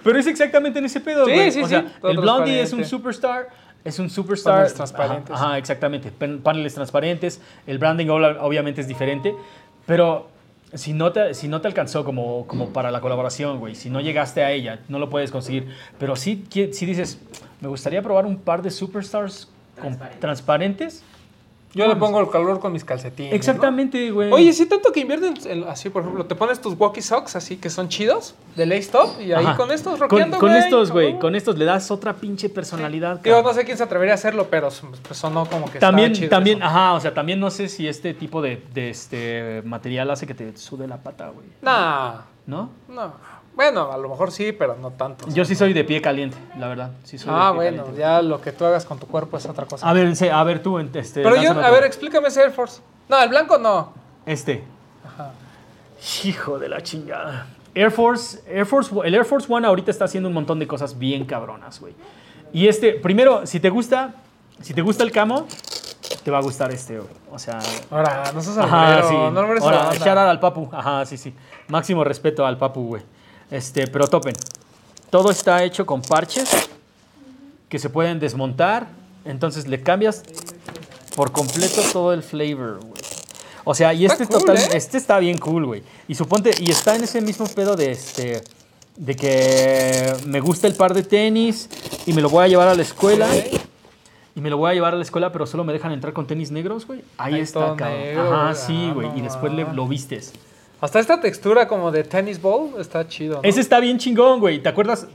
[0.04, 1.52] Pero es exactamente en ese pedo, Sí, güey.
[1.52, 3.48] sí, o sea, sí, el Blondie es un superstar.
[3.84, 4.54] Es un superstar.
[4.54, 5.30] Paneles transparentes.
[5.34, 6.10] Ajá, ajá, exactamente.
[6.10, 7.40] Paneles transparentes.
[7.66, 9.34] El branding obviamente es diferente.
[9.86, 10.28] Pero
[10.74, 14.00] si no te, si no te alcanzó como, como para la colaboración, güey, si no
[14.00, 15.68] llegaste a ella, no lo puedes conseguir.
[15.98, 17.20] Pero sí, si dices,
[17.60, 20.18] me gustaría probar un par de superstars con- Transparente.
[20.20, 21.04] transparentes.
[21.74, 23.34] Yo le pongo el calor con mis calcetines.
[23.34, 24.32] Exactamente, güey.
[24.32, 27.56] Oye, sí, tanto que invierten en- así, por ejemplo, te pones tus walkie socks así
[27.58, 29.56] que son chidos, de lace top, y ahí Ajá.
[29.56, 33.20] con estos Con, rockeando, con güey, estos, güey, con estos le das otra pinche personalidad.
[33.20, 33.52] Digo, cabrón.
[33.52, 34.68] no sé quién se atrevería a hacerlo, pero
[35.06, 36.66] pues, sonó como que También, chido también, eso.
[36.66, 40.34] ajá, o sea, también no sé si este tipo de, de este material hace que
[40.34, 41.46] te sude la pata, güey.
[41.60, 42.70] Nah, ¿No?
[42.88, 43.12] no.
[43.56, 45.26] Bueno, a lo mejor sí, pero no tanto.
[45.30, 46.90] Yo sí soy de pie caliente, la verdad.
[47.04, 48.00] Sí soy de Ah, pie bueno, caliente.
[48.00, 49.88] ya lo que tú hagas con tu cuerpo es otra cosa.
[49.88, 51.22] A ver, a ver tú, este.
[51.22, 52.82] pero yo, a ver, explícame ese Air Force.
[53.08, 53.92] No, el blanco no.
[54.26, 54.62] Este.
[55.04, 55.30] Ajá.
[56.24, 57.46] Hijo de la chingada.
[57.74, 60.98] Air Force, Air Force, el Air Force One ahorita está haciendo un montón de cosas
[60.98, 61.94] bien cabronas, güey.
[62.52, 64.14] Y este, primero, si te gusta,
[64.60, 65.46] si te gusta el camo,
[66.24, 67.08] te va a gustar este, güey.
[67.30, 67.58] O sea,
[67.90, 69.14] Ahora, no seas Ajá, sí.
[69.14, 70.68] no Ahora, shout out al papu.
[70.72, 71.34] Ajá, sí, sí.
[71.68, 73.02] Máximo respeto al papu, güey.
[73.50, 74.34] Este, pero topen.
[75.10, 76.48] Todo está hecho con parches
[77.68, 78.88] que se pueden desmontar.
[79.24, 80.22] Entonces le cambias
[81.16, 83.02] por completo todo el flavor, güey.
[83.64, 84.76] O sea, y este, Está es cool, total, ¿eh?
[84.76, 85.82] este está bien cool, güey.
[86.06, 88.42] Y suponte, y está en ese mismo pedo de este.
[88.96, 91.68] De que me gusta el par de tenis
[92.06, 93.28] y me lo voy a llevar a la escuela.
[94.34, 96.26] Y me lo voy a llevar a la escuela, pero solo me dejan entrar con
[96.26, 97.02] tenis negros, güey.
[97.18, 97.98] Ahí Ahí está, cabrón.
[97.98, 99.08] negro, Ajá, sí, Ah, güey.
[99.08, 100.32] no y después le, lo vistes.
[100.86, 103.36] Hasta esta textura como de tennis ball está chido.
[103.36, 103.40] ¿no?
[103.42, 104.60] Ese está bien chingón, güey.
[104.62, 105.08] ¿Te acuerdas?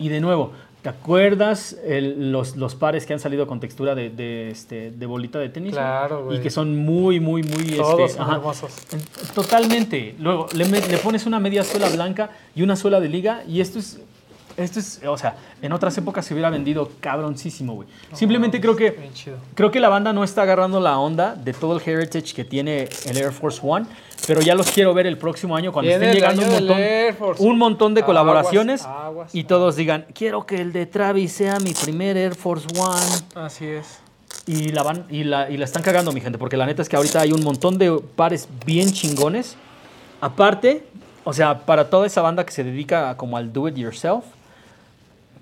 [0.00, 0.50] Y de nuevo,
[0.82, 5.06] ¿te acuerdas el- los, los pares que han salido con textura de, de, este, de
[5.06, 5.72] bolita de tenis?
[5.74, 6.38] Claro, güey.
[6.38, 7.76] Y que son muy, muy, muy...
[7.76, 8.36] Todos este, son ajá.
[8.38, 8.72] hermosos.
[9.36, 10.16] Totalmente.
[10.18, 13.78] Luego le, le pones una media suela blanca y una suela de liga y esto
[13.78, 14.00] es...
[14.56, 17.88] Esto es, o sea, en otras épocas se hubiera vendido cabroncísimo, güey.
[18.12, 19.10] Simplemente creo que.
[19.54, 22.88] Creo que la banda no está agarrando la onda de todo el heritage que tiene
[23.06, 23.86] el Air Force One,
[24.26, 26.78] pero ya los quiero ver el próximo año cuando estén llegando un montón,
[27.38, 29.48] un montón de Aguas, colaboraciones aguas, y aguas.
[29.48, 33.46] todos digan, quiero que el de Travis sea mi primer Air Force One.
[33.46, 34.00] Así es.
[34.46, 36.88] Y la, van, y, la, y la están cagando, mi gente, porque la neta es
[36.88, 39.56] que ahorita hay un montón de pares bien chingones.
[40.20, 40.84] Aparte,
[41.24, 44.24] o sea, para toda esa banda que se dedica como al do it yourself,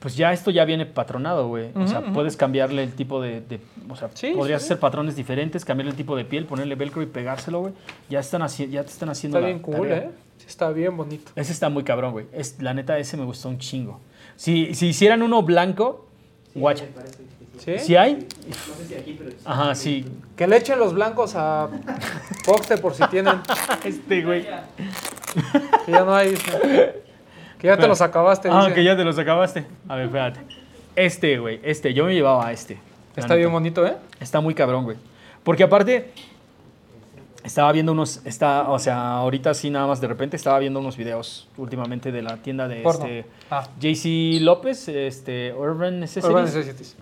[0.01, 1.71] pues ya esto ya viene patronado, güey.
[1.75, 3.41] o sea, puedes cambiarle el tipo de...
[3.43, 4.67] de- o sea, Sí, podrías sí.
[4.67, 7.73] hacer patrones diferentes, cambiarle el tipo de piel, ponerle velcro y pegárselo, güey.
[8.09, 9.97] Ya, están ya te están haciendo Está la bien cool, tarea.
[10.05, 10.11] ¿eh?
[10.39, 11.31] Sí, está bien bonito.
[11.37, 12.27] Ese está muy cabrón, güey.
[12.33, 14.01] Es, la neta, ese me gustó un chingo.
[14.37, 16.09] Si, si hicieran uno blanco,
[16.55, 16.87] guacha.
[16.95, 17.25] Parece que
[17.59, 17.79] sí.
[17.79, 17.79] ¿Sí?
[17.79, 20.07] Si hay, No sé si aquí, pero ajá, sí.
[20.35, 21.69] Que le echen los blancos a
[22.45, 23.35] Foxte por si tienen.
[23.85, 24.47] Este, güey.
[25.85, 26.31] Que ya no hay.
[26.31, 27.03] dice.
[27.61, 28.49] Que ya te los acabaste.
[28.51, 28.75] Ah, dice.
[28.75, 29.67] que ya te los acabaste.
[29.89, 30.41] A ver, espérate.
[30.97, 31.93] Este, güey, este.
[31.93, 32.79] Yo me llevaba a este.
[33.15, 33.97] Está bien bonito, ¿eh?
[34.19, 34.97] Está muy cabrón, güey.
[35.43, 36.11] Porque aparte,
[37.45, 40.97] estaba viendo unos, está, o sea, ahorita sí nada más de repente estaba viendo unos
[40.97, 43.07] videos últimamente de la tienda de Porno.
[43.07, 46.31] este Ah, JC López, este Urban Necessities.
[46.31, 46.97] Urban Necessities.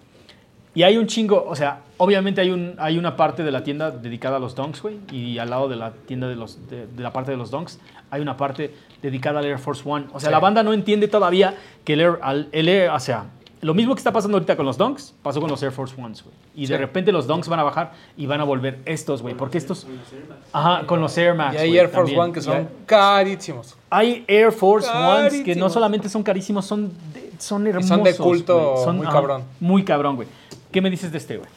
[0.75, 3.91] Y hay un chingo, o sea, obviamente hay, un, hay una parte de la tienda
[3.91, 7.03] dedicada a los donks, güey, y al lado de la tienda de, los, de, de
[7.03, 7.81] la parte de los donks
[8.11, 10.07] hay una parte dedicada al Air Force One.
[10.13, 10.33] O sea, Sí.
[10.33, 11.55] la banda no entiende todavía
[11.85, 13.27] que el Air, al- el Air- o sea,
[13.61, 16.23] lo mismo que está pasando ahorita con los donks, pasó con los Air Force Ones,
[16.23, 16.35] güey.
[16.55, 19.59] Y de repente los donks van a bajar y van a volver estos, güey, porque
[19.59, 19.87] estos...
[20.53, 22.21] Ajá, con los Air Max, Y hay Air Force también.
[22.21, 23.77] One que Y son hay- carísimos.
[23.91, 27.89] hay Air Force Ones que no solamente son carísimos, son, de- son hermosos.
[27.89, 29.43] son de culto muy cabrón.
[29.61, 30.29] Muy cabrón, güey.
[30.71, 31.49] ¿Qué me dices de este, güey?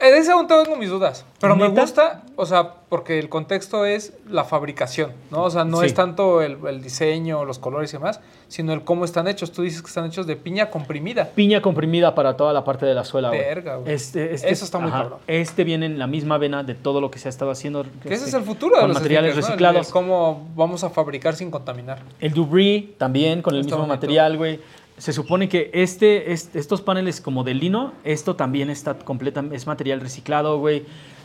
[0.00, 1.24] En ese aún tengo mis dudas.
[1.40, 5.42] Pero me gusta, o sea, porque el contexto es la fabricación, ¿no?
[5.42, 5.86] O sea, no Sí.
[5.86, 9.50] es tanto el, el diseño, los colores y demás, sino el cómo están hechos.
[9.52, 11.26] Tú dices que están hechos de piña comprimida.
[11.34, 13.40] Piña comprimida para toda la parte de la suela, güey.
[13.40, 13.92] Verga, güey.
[13.92, 15.18] Este, este- Eso está muy cabrón.
[15.26, 17.82] Este viene en la misma vena de todo lo que se ha estado haciendo.
[17.82, 19.54] Que ese este, es el futuro de con los materiales sneakers, ¿no?
[19.54, 19.86] El- reciclados.
[19.88, 21.98] el cómo vamos a fabricar sin contaminar.
[22.20, 23.94] El Dubris también con el Está mismo bonito.
[23.96, 24.60] material, güey.
[24.98, 29.66] Se supone que este, este- estos paneles como de lino, esto también está completa, es
[29.66, 30.84] material reciclado, güey.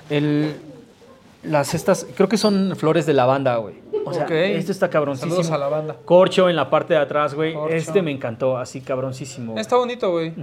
[0.10, 0.56] El,
[1.44, 3.76] las estas, creo que son flores de lavanda, güey.
[4.06, 4.32] O sea, Ok.
[4.32, 5.36] esto está cabroncísimo.
[5.36, 5.96] Saludos a la banda.
[6.06, 7.54] Corcho en la parte de atrás, güey.
[7.54, 7.76] Corcho.
[7.76, 9.54] Este me encantó, así cabroncísimo.
[9.54, 9.62] güey.
[9.62, 10.34] Está bonito, güey.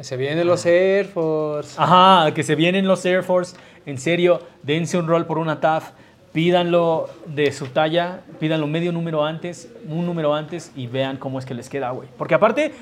[0.00, 1.74] Se vienen los Air Force.
[1.78, 3.56] Ajá, que se vienen los Air Force.
[3.86, 5.90] En serio, dense un rol por una TAF.
[6.36, 11.46] Pídanlo de su talla, pídanlo medio número antes, un número antes y vean cómo es
[11.46, 12.10] que les queda, güey.
[12.18, 12.74] Porque aparte,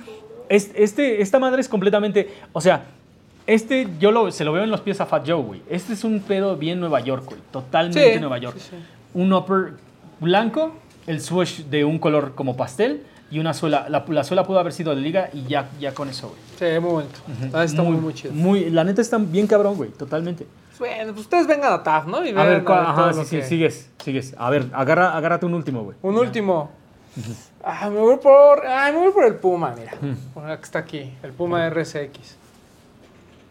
[0.48, 2.34] es- este, esta madre es completamente.
[2.52, 2.82] O sea,
[3.46, 5.62] este yo lo, se lo veo en los pies a Fat Joe, güey.
[5.70, 7.38] Este es un pedo bien Nueva York, güey.
[7.52, 8.56] Totalmente Sí, Nueva York.
[8.58, 8.76] sí, sí.
[9.14, 9.74] Un upper
[10.18, 10.72] blanco,
[11.06, 13.86] el swoosh de un color como pastel y una suela.
[13.88, 16.40] La, la suela pudo haber sido de liga y ya, ya con eso, güey.
[16.74, 17.60] Sí, muy bonito.
[17.62, 18.34] Está muy, muy chido.
[18.34, 20.44] Muy, la neta está bien cabrón, güey, totalmente.
[20.78, 22.24] Bueno, pues ustedes vengan a TAF, ¿no?
[22.24, 24.34] Y A ver, ¿cuál- todo ajá, lo sí, sí, que- sigues, sigues.
[24.38, 25.96] A ver, agarra, agárrate un último, güey.
[26.02, 26.70] Un último.
[27.62, 28.66] Ah, me voy por.
[28.66, 29.92] Ah, me voy por el Puma, mira.
[30.34, 31.12] Por el que está aquí.
[31.22, 32.36] El Puma RSX.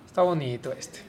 [0.07, 0.99] Está bonito este.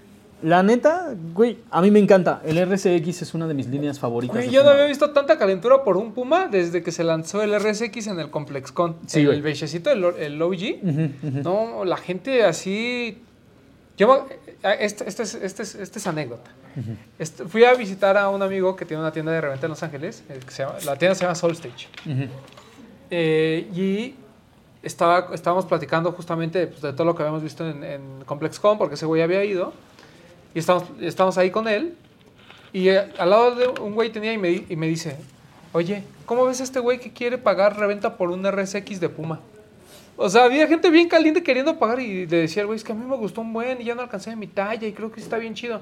[0.42, 2.42] La neta, güey, a mí me encanta.
[2.44, 4.36] El RCX es una de mis líneas favoritas.
[4.36, 7.54] Güey, yo no había visto tanta calentura por un Puma desde que se lanzó el
[7.58, 8.96] RSX en el ComplexCon.
[9.06, 10.82] Sí, el bechecito, el, el OG.
[11.42, 13.22] No, la gente así.
[13.96, 14.26] Yo,
[14.64, 16.50] me- este, este, es, este, es, este es anécdota.
[17.18, 19.82] Este, fui a visitar a un amigo que tiene una tienda de reventa en Los
[19.82, 20.24] Ángeles.
[20.28, 21.88] eh, que se llama- la tienda se llama Soul Stage.
[22.06, 22.28] Ujú.
[23.10, 24.14] Eh, y
[24.82, 28.94] estaba, estábamos platicando justamente pues, de todo lo que habíamos visto en, en ComplexCon, porque
[28.96, 29.72] ese güey había ido.
[30.54, 31.94] Y estábamos, estábamos ahí con él.
[32.72, 35.16] Y eh, al lado de un güey tenía y me, y me dice,
[35.72, 39.40] oye, ¿cómo ves a este güey que quiere pagar reventa por un RSX de Puma?
[40.16, 42.92] O sea, había gente bien caliente queriendo pagar y le decía al güey, es que
[42.92, 45.16] a mí me gustó un buen y ya no alcancé mi talla y creo que
[45.20, 45.80] sí está bien chido.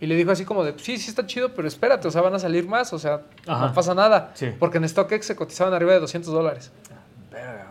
[0.00, 2.34] Y le dijo así como de, sí, sí está chido, pero espérate, o sea, van
[2.34, 3.66] a salir más, o sea, Ajá.
[3.68, 4.32] no pasa nada.
[4.34, 4.48] Sí.
[4.58, 6.70] Porque en StockX se cotizaban arriba de 200 dólares.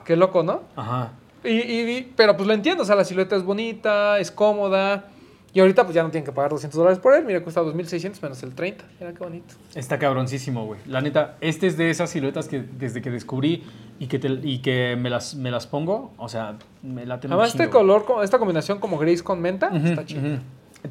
[0.05, 0.63] Qué loco, ¿no?
[0.75, 1.11] Ajá.
[1.43, 5.05] Y, y- y- pero pues lo entiendo, o sea, la silueta es bonita, es cómoda.
[5.53, 7.25] Y ahorita pues ya no tienen que pagar 200 dólares por él.
[7.25, 8.85] Mira, cuesta 2.600 menos el 30.
[8.99, 9.55] Mira qué bonito.
[9.73, 10.79] Está cabroncísimo, güey.
[10.85, 13.63] La neta, este es de esas siluetas que desde que descubrí
[13.99, 17.49] y que, te- y que me, las, me las pongo, o sea, me late Además,
[17.49, 20.21] este color, co- esta combinación como gris con menta, está chido.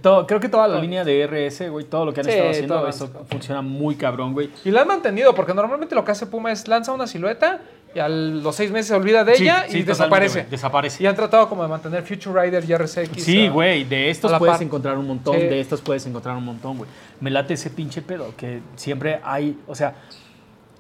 [0.03, 2.51] Todo- creo que toda la línea de RS, güey, todo lo que han Sí, estado
[2.51, 4.51] haciendo, eso funciona muy cabrón, güey.
[4.65, 7.61] Y la han mantenido, porque normalmente lo que hace Puma es lanza una silueta
[7.95, 10.47] y a los seis meses se olvida de ella sí, y desaparece.
[10.51, 11.03] Desaparece.
[11.03, 13.23] Y han tratado como de mantener Future Rider y RSX.
[13.25, 14.63] Sí, güey, de estos puedes par.
[14.63, 16.91] encontrar un montón, de estos puedes encontrar un montón, güey.
[17.23, 19.95] Me late ese pinche pedo, que siempre hay, o sea,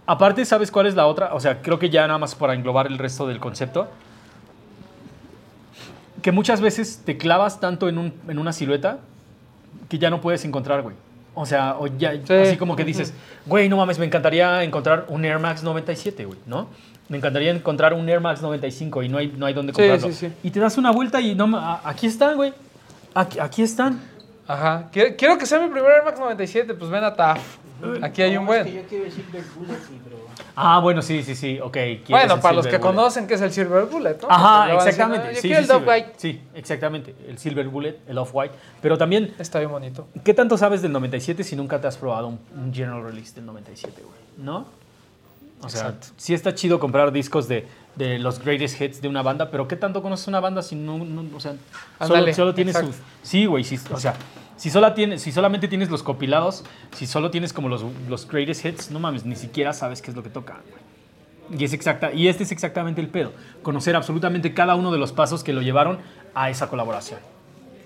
[0.08, 1.32] aparte, ¿sabes cuál es la otra?
[1.34, 3.86] O sea, creo que ya nada más para englobar el resto del concepto,
[6.22, 8.98] que muchas veces te clavas tanto en, un, en una silueta
[9.88, 10.96] que ya no puedes encontrar, güey.
[11.34, 12.32] O sea, o ya, Sí.
[12.32, 13.14] así como que dices,
[13.46, 16.66] güey, no mames, me encantaría encontrar un Air Max 97, güey, ¿no?
[17.08, 20.08] Me encantaría encontrar un Air Max 95 y no hay, no hay dónde comprarlo.
[20.08, 20.32] sí, sí.
[20.42, 21.46] Y te das una vuelta y no,
[21.84, 22.52] aquí están, güey.
[23.14, 24.00] Aquí, aquí están.
[24.48, 24.88] Ajá.
[24.92, 27.38] Quiero, quiero que sea mi primer Air Max 97, pues ven a TAF.
[28.02, 28.82] Aquí hay un No, es que buen.
[28.82, 29.24] yo quiero decir
[29.56, 30.16] Bullet, sí, pero...
[30.56, 31.72] Ah, bueno, sí, sí, sí, ok.
[31.72, 32.80] ¿quieres Bueno, para los que Bullet?
[32.94, 34.28] conocen que es el Silver Bullet, ¿no?
[34.30, 35.26] Ajá, decir, exactamente.
[35.28, 36.00] "Ah, yo sí, quiero sí, el güey.
[36.00, 36.12] White".
[36.16, 37.14] Sí, exactamente.
[37.28, 38.54] El Silver Bullet, el Off-White.
[38.82, 40.08] Pero también, Está bien bonito.
[40.24, 43.46] ¿qué tanto sabes del 97 si nunca te has probado un, un General Release del
[43.46, 44.18] 97, güey?
[44.44, 44.66] ¿No?
[45.60, 46.06] O sea, Exacto.
[46.16, 47.66] sí está chido comprar discos de,
[47.96, 50.98] de los greatest hits de una banda, pero ¿qué tanto conoces una banda si no,
[50.98, 51.54] no- o sea,
[52.06, 52.96] solo, solo sus...
[53.22, 54.14] Sí, güey, sí, o sea,
[54.58, 58.64] si, sola tienes, si solamente tienes los compilados, si solo tienes como los, los greatest
[58.64, 60.56] hits, no mames, ni siquiera sabes qué es lo que toca.
[61.56, 63.32] Y, es exacta, y este es exactamente el pedo,
[63.62, 65.98] conocer absolutamente cada uno de los pasos que lo llevaron
[66.34, 67.20] a esa colaboración.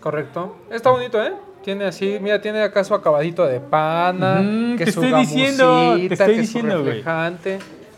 [0.00, 0.56] Correcto.
[0.70, 1.32] Está bonito, ¿eh?
[1.62, 4.42] Tiene así, mira, tiene acá su acabadito de pana,
[4.76, 7.04] que te su estoy diciendo, te estoy que diciendo, güey.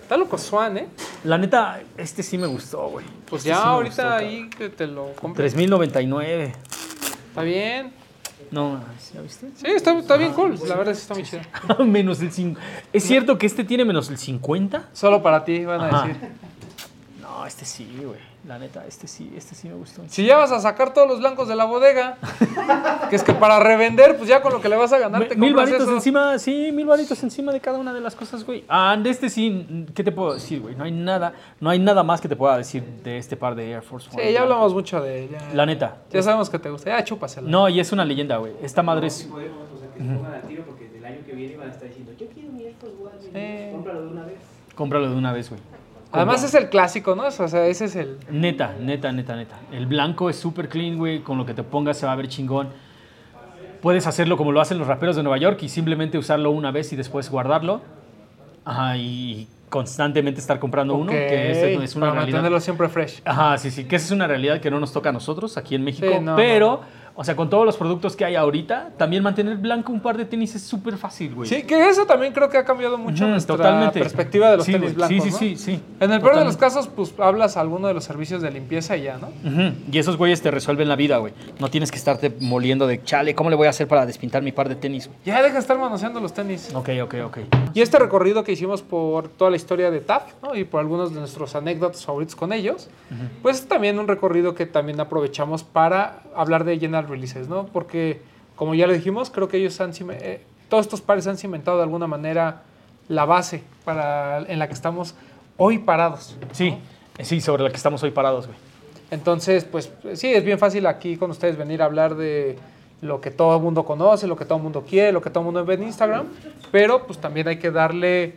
[0.02, 0.88] Está loco Swan, ¿eh?
[1.22, 3.06] La neta, este sí me gustó, güey.
[3.24, 5.54] Pues Este ya sí ahorita gustó, ahí que te lo compres.
[5.54, 6.52] 3099.
[7.30, 8.03] Está bien.
[8.50, 8.80] No,
[9.14, 9.48] ¿ya viste?
[9.56, 10.58] Sí, está, está bien cool.
[10.68, 11.42] La verdad sí está muy chido.
[11.86, 12.60] menos el 5.
[12.92, 14.88] ¿Es cierto que este tiene menos el 50?
[14.92, 16.06] Solo para ti, van a Ajá.
[16.08, 16.22] decir.
[17.20, 18.33] No, este sí, güey.
[18.46, 20.02] La neta, este sí, este sí me gustó.
[20.06, 22.18] Si ya vas a sacar todos los blancos de la bodega,
[23.08, 25.34] que es que para revender, pues ya con lo que le vas a ganar te
[25.34, 25.96] mil compras varitos eso.
[25.96, 28.62] encima, sí, mil varitos encima de cada una de las cosas, güey.
[28.68, 30.74] Ah, de este sí, ¿qué te puedo decir, güey?
[30.74, 33.70] No hay nada, no hay nada más que te pueda decir de este par de
[33.72, 34.22] Air Force One.
[34.26, 35.38] Sí, ya hablamos mucho de ella.
[35.54, 35.96] La neta.
[36.10, 36.90] Ya sabemos que te gusta.
[36.90, 37.48] Ya chúpasela.
[37.48, 38.52] No, y es una leyenda, güey.
[38.62, 39.28] Esta madre Si es...
[39.28, 41.72] podemos, o sea, que se pongan al tiro porque el año que viene van a
[41.72, 43.72] estar diciendo, yo quiero mi Air Force One, Sí.
[43.72, 44.36] cómpralo de una vez.
[44.74, 45.60] Cómpralo de una vez, güey.
[46.14, 47.24] Además es el clásico, ¿no?
[47.26, 48.18] O sea, ese es el...
[48.30, 49.56] Neta, neta, neta, neta.
[49.72, 51.20] El blanco es súper clean, güey.
[51.20, 52.68] Con lo que te pongas se va a ver chingón.
[53.82, 56.92] Puedes hacerlo como lo hacen los raperos de Nueva York y simplemente usarlo una vez
[56.92, 57.82] y después guardarlo.
[58.64, 62.36] Ajá, y constantemente estar comprando uno, Ok, que es, es una para realidad.
[62.38, 63.20] mantenerlo siempre fresh.
[63.24, 65.74] Ajá, sí, sí, que esa es una realidad que no nos toca a nosotros aquí
[65.74, 66.06] en México.
[66.10, 66.80] Sí, no, pero,
[67.16, 70.24] o sea, con todos los productos que hay ahorita, también mantener blanco un par de
[70.24, 71.48] tenis es súper fácil, güey.
[71.48, 74.72] Sí, que eso también creo que ha cambiado mucho Ujú, nuestra perspectiva de los Sí,
[74.72, 75.38] tenis blancos, Sí, ¿no?
[75.38, 75.80] sí, sí, sí.
[76.00, 78.96] En el peor de los casos, pues hablas a alguno de los servicios de limpieza
[78.96, 79.28] y ya, ¿no?
[79.28, 81.32] Ujú, Y esos güeyes te resuelven la vida, güey.
[81.60, 83.34] No tienes que estarte moliendo de chale.
[83.34, 85.06] ¿Cómo le voy a hacer para despintar mi par de tenis?
[85.06, 86.70] güey?" Ya deja de estar manoseando los tenis.
[86.74, 87.38] Ok, ok, ok.
[87.74, 90.54] Y este recorrido que hicimos por toda la historia de TAF ¿no?
[90.54, 92.88] y por algunos de nuestros anécdotas favoritos con ellos,
[93.42, 97.66] pues es también un recorrido que también aprovechamos para hablar de releases, ¿no?
[97.66, 98.20] Porque,
[98.56, 101.84] como ya lo dijimos, creo que ellos han eh, todos estos pares han cimentado de
[101.84, 102.62] alguna manera
[103.08, 105.14] la base para, en la que estamos
[105.56, 106.36] hoy parados.
[106.52, 106.76] Sí,
[107.20, 108.58] sí, sobre la que estamos hoy parados, güey.
[109.10, 112.58] Entonces, pues sí, es bien fácil aquí con ustedes venir a hablar de
[113.00, 115.40] lo que todo el mundo conoce, lo que todo el mundo quiere, lo que todo
[115.40, 116.26] el mundo ve en Instagram,
[116.72, 118.34] pero pues también hay que darle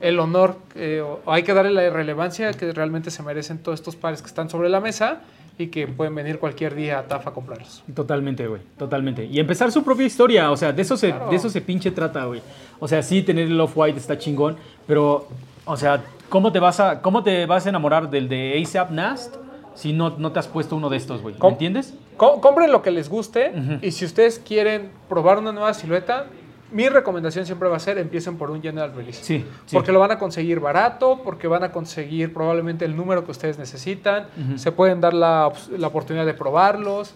[0.00, 3.96] el honor, eh, o hay que darle la relevancia que realmente se merecen todos estos
[3.96, 5.22] pares que están sobre la mesa
[5.58, 7.82] y que pueden venir cualquier día a TAF a comprarlos.
[7.94, 8.62] Totalmente, güey.
[8.78, 9.24] Totalmente.
[9.26, 10.50] Y empezar su propia historia.
[10.50, 11.30] O sea, de eso se, Claro.
[11.30, 12.40] de eso se pinche trata, güey.
[12.80, 15.28] O sea, sí, tener el off-white está chingón, pero,
[15.64, 19.36] o sea, ¿cómo te vas a, cómo te vas a enamorar del de ASAP Nast
[19.74, 21.34] si no, no te has puesto uno de estos, güey?
[21.34, 21.52] ¿Me ¿Cómo?
[21.52, 21.94] entiendes?
[22.16, 23.78] Com- compren lo que les guste Ujú.
[23.86, 26.26] y si ustedes quieren probar una nueva silueta,
[26.72, 29.22] mi recomendación siempre va a ser empiecen por un general release.
[29.22, 29.76] Sí, sí.
[29.76, 33.58] Porque lo van a conseguir barato, porque van a conseguir probablemente el número que ustedes
[33.58, 37.14] necesitan, se pueden dar la, la oportunidad de probarlos.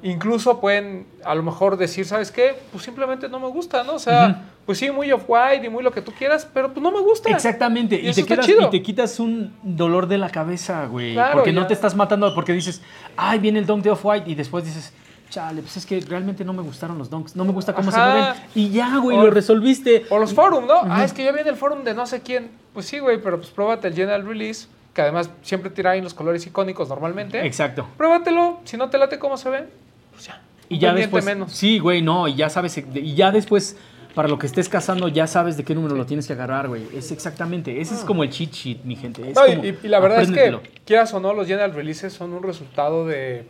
[0.00, 2.54] Incluso pueden a lo mejor decir, ¿sabes qué?
[2.70, 3.94] Pues simplemente no me gusta, ¿no?
[3.94, 6.92] O sea, pues sí, muy off-white y muy lo que tú quieras, pero pues no
[6.92, 7.30] me gusta.
[7.30, 11.14] Exactamente, Y y, te quedas, y te quitas un dolor de la cabeza, güey.
[11.14, 12.80] Claro, porque no te estás matando, porque dices,
[13.16, 14.92] ay, viene el dunk de Off-White, y después dices,
[15.30, 18.12] chale, pues es que realmente no me gustaron los dunks, no me gusta cómo Ajá.
[18.12, 18.34] se mueven.
[18.54, 20.04] Y ya, güey, O- lo resolviste.
[20.10, 20.80] O los forum, ¿no?
[20.84, 22.50] Ah, es que ya viene el forum de no sé quién.
[22.72, 26.14] Pues sí, güey, pero pues pruébate el general release, que además siempre tira ahí los
[26.14, 27.44] colores icónicos normalmente.
[27.46, 27.86] Exacto.
[27.96, 29.64] Pruébatelo, si no te late cómo se ve,
[30.12, 30.40] pues ya.
[30.68, 31.52] Y ya después, menos.
[31.52, 33.76] sí, güey, no, y ya sabes, y ya después,
[34.14, 36.82] para lo que estés cazando, ya sabes de qué número lo tienes que agarrar, güey.
[36.94, 39.30] Es exactamente, ese es como el cheat sheet, mi gente.
[39.30, 39.42] Es Ah.
[39.46, 42.12] No, y, como, y- y la verdad es que, quieras o no, los general releases
[42.12, 43.46] son un resultado de,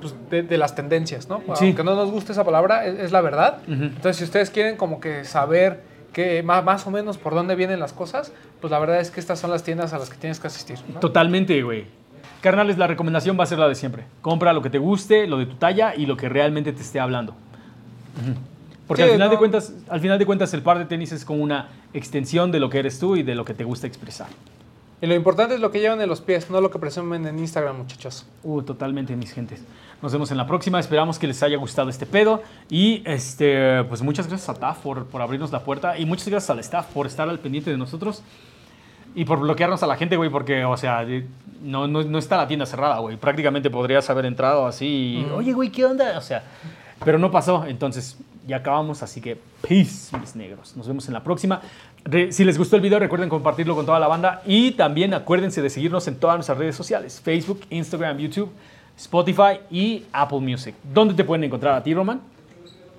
[0.00, 1.42] pues, de, de las tendencias, ¿no?
[1.54, 1.66] Sí.
[1.66, 3.58] Aunque no nos guste esa palabra, es, es la verdad.
[3.66, 5.82] Entonces, si ustedes quieren como que saber
[6.12, 9.20] que más, más o menos por dónde vienen las cosas, pues la verdad es que
[9.20, 10.78] estas son las tiendas a las que tienes que asistir.
[10.92, 11.00] ¿no?
[11.00, 11.86] Totalmente, güey.
[12.40, 14.04] Carnales, la recomendación va a ser la de siempre.
[14.20, 17.00] Compra lo que te guste, lo de tu talla y lo que realmente te esté
[17.00, 17.34] hablando.
[18.86, 21.24] Porque Sí, al, final de cuentas, al final de cuentas el par de tenis es
[21.24, 24.28] como una extensión de lo que eres tú y de lo que te gusta expresar.
[25.00, 27.38] Y lo importante es lo que llevan en los pies, no lo que presumen en
[27.38, 28.26] Instagram, muchachos.
[28.42, 29.62] Uh, totalmente, mis gentes.
[30.02, 30.80] Nos vemos en la próxima.
[30.80, 32.42] Esperamos que les haya gustado este pedo.
[32.68, 35.98] Y este, pues muchas gracias a TAF por, por abrirnos la puerta.
[35.98, 38.22] Y muchas gracias al staff por estar al pendiente de nosotros.
[39.14, 41.06] Y por bloquearnos a la gente, güey, porque, o sea,
[41.62, 43.16] no, no, no está la tienda cerrada, güey.
[43.16, 45.24] Prácticamente podrías haber entrado así.
[45.26, 45.30] y.
[45.32, 46.18] Oye, güey, ¿qué onda?
[46.18, 46.42] O sea,
[47.04, 47.64] pero no pasó.
[47.66, 49.02] Entonces, ya acabamos.
[49.02, 50.76] Así que, peace, mis negros.
[50.76, 51.60] Nos vemos en la próxima.
[52.30, 54.42] Si les gustó el video, recuerden compartirlo con toda la banda.
[54.46, 58.50] Y también acuérdense de seguirnos en todas nuestras redes sociales: Facebook, Instagram, YouTube,
[58.96, 60.74] Spotify y Apple Music.
[60.92, 62.20] ¿Dónde te pueden encontrar a ti, Roman?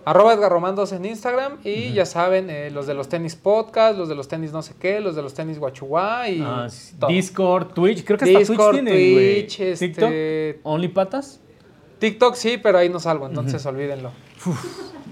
[0.06, 0.52] Arroba Edgar
[0.92, 4.52] en Instagram y ya saben, eh, los de los tenis podcast, los de los tenis
[4.52, 7.10] no sé qué, los de los tenis guachuá y Ah, sí, todo.
[7.12, 8.04] Discord, Twitch.
[8.04, 9.14] Creo que hasta Discord, Twitch tienen.
[9.16, 11.40] Twitch, este- TikTok, OnlyPatas.
[12.00, 14.12] TikTok sí, pero ahí no salgo, entonces olvídenlo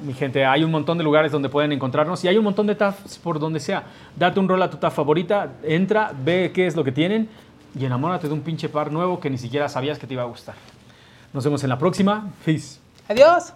[0.04, 2.76] mi gente, hay un montón de lugares donde pueden encontrarnos y hay un montón de
[2.76, 3.84] TAFs por donde sea.
[4.16, 7.30] Date un rol a tu TAF favorita, entra, ve qué es lo que tienen
[7.78, 10.28] y enamórate de un pinche par nuevo que ni siquiera sabías que te iba a
[10.28, 10.56] gustar.
[11.34, 12.30] Nos vemos en la próxima.
[12.46, 12.80] Peace.
[13.08, 13.54] Adiós.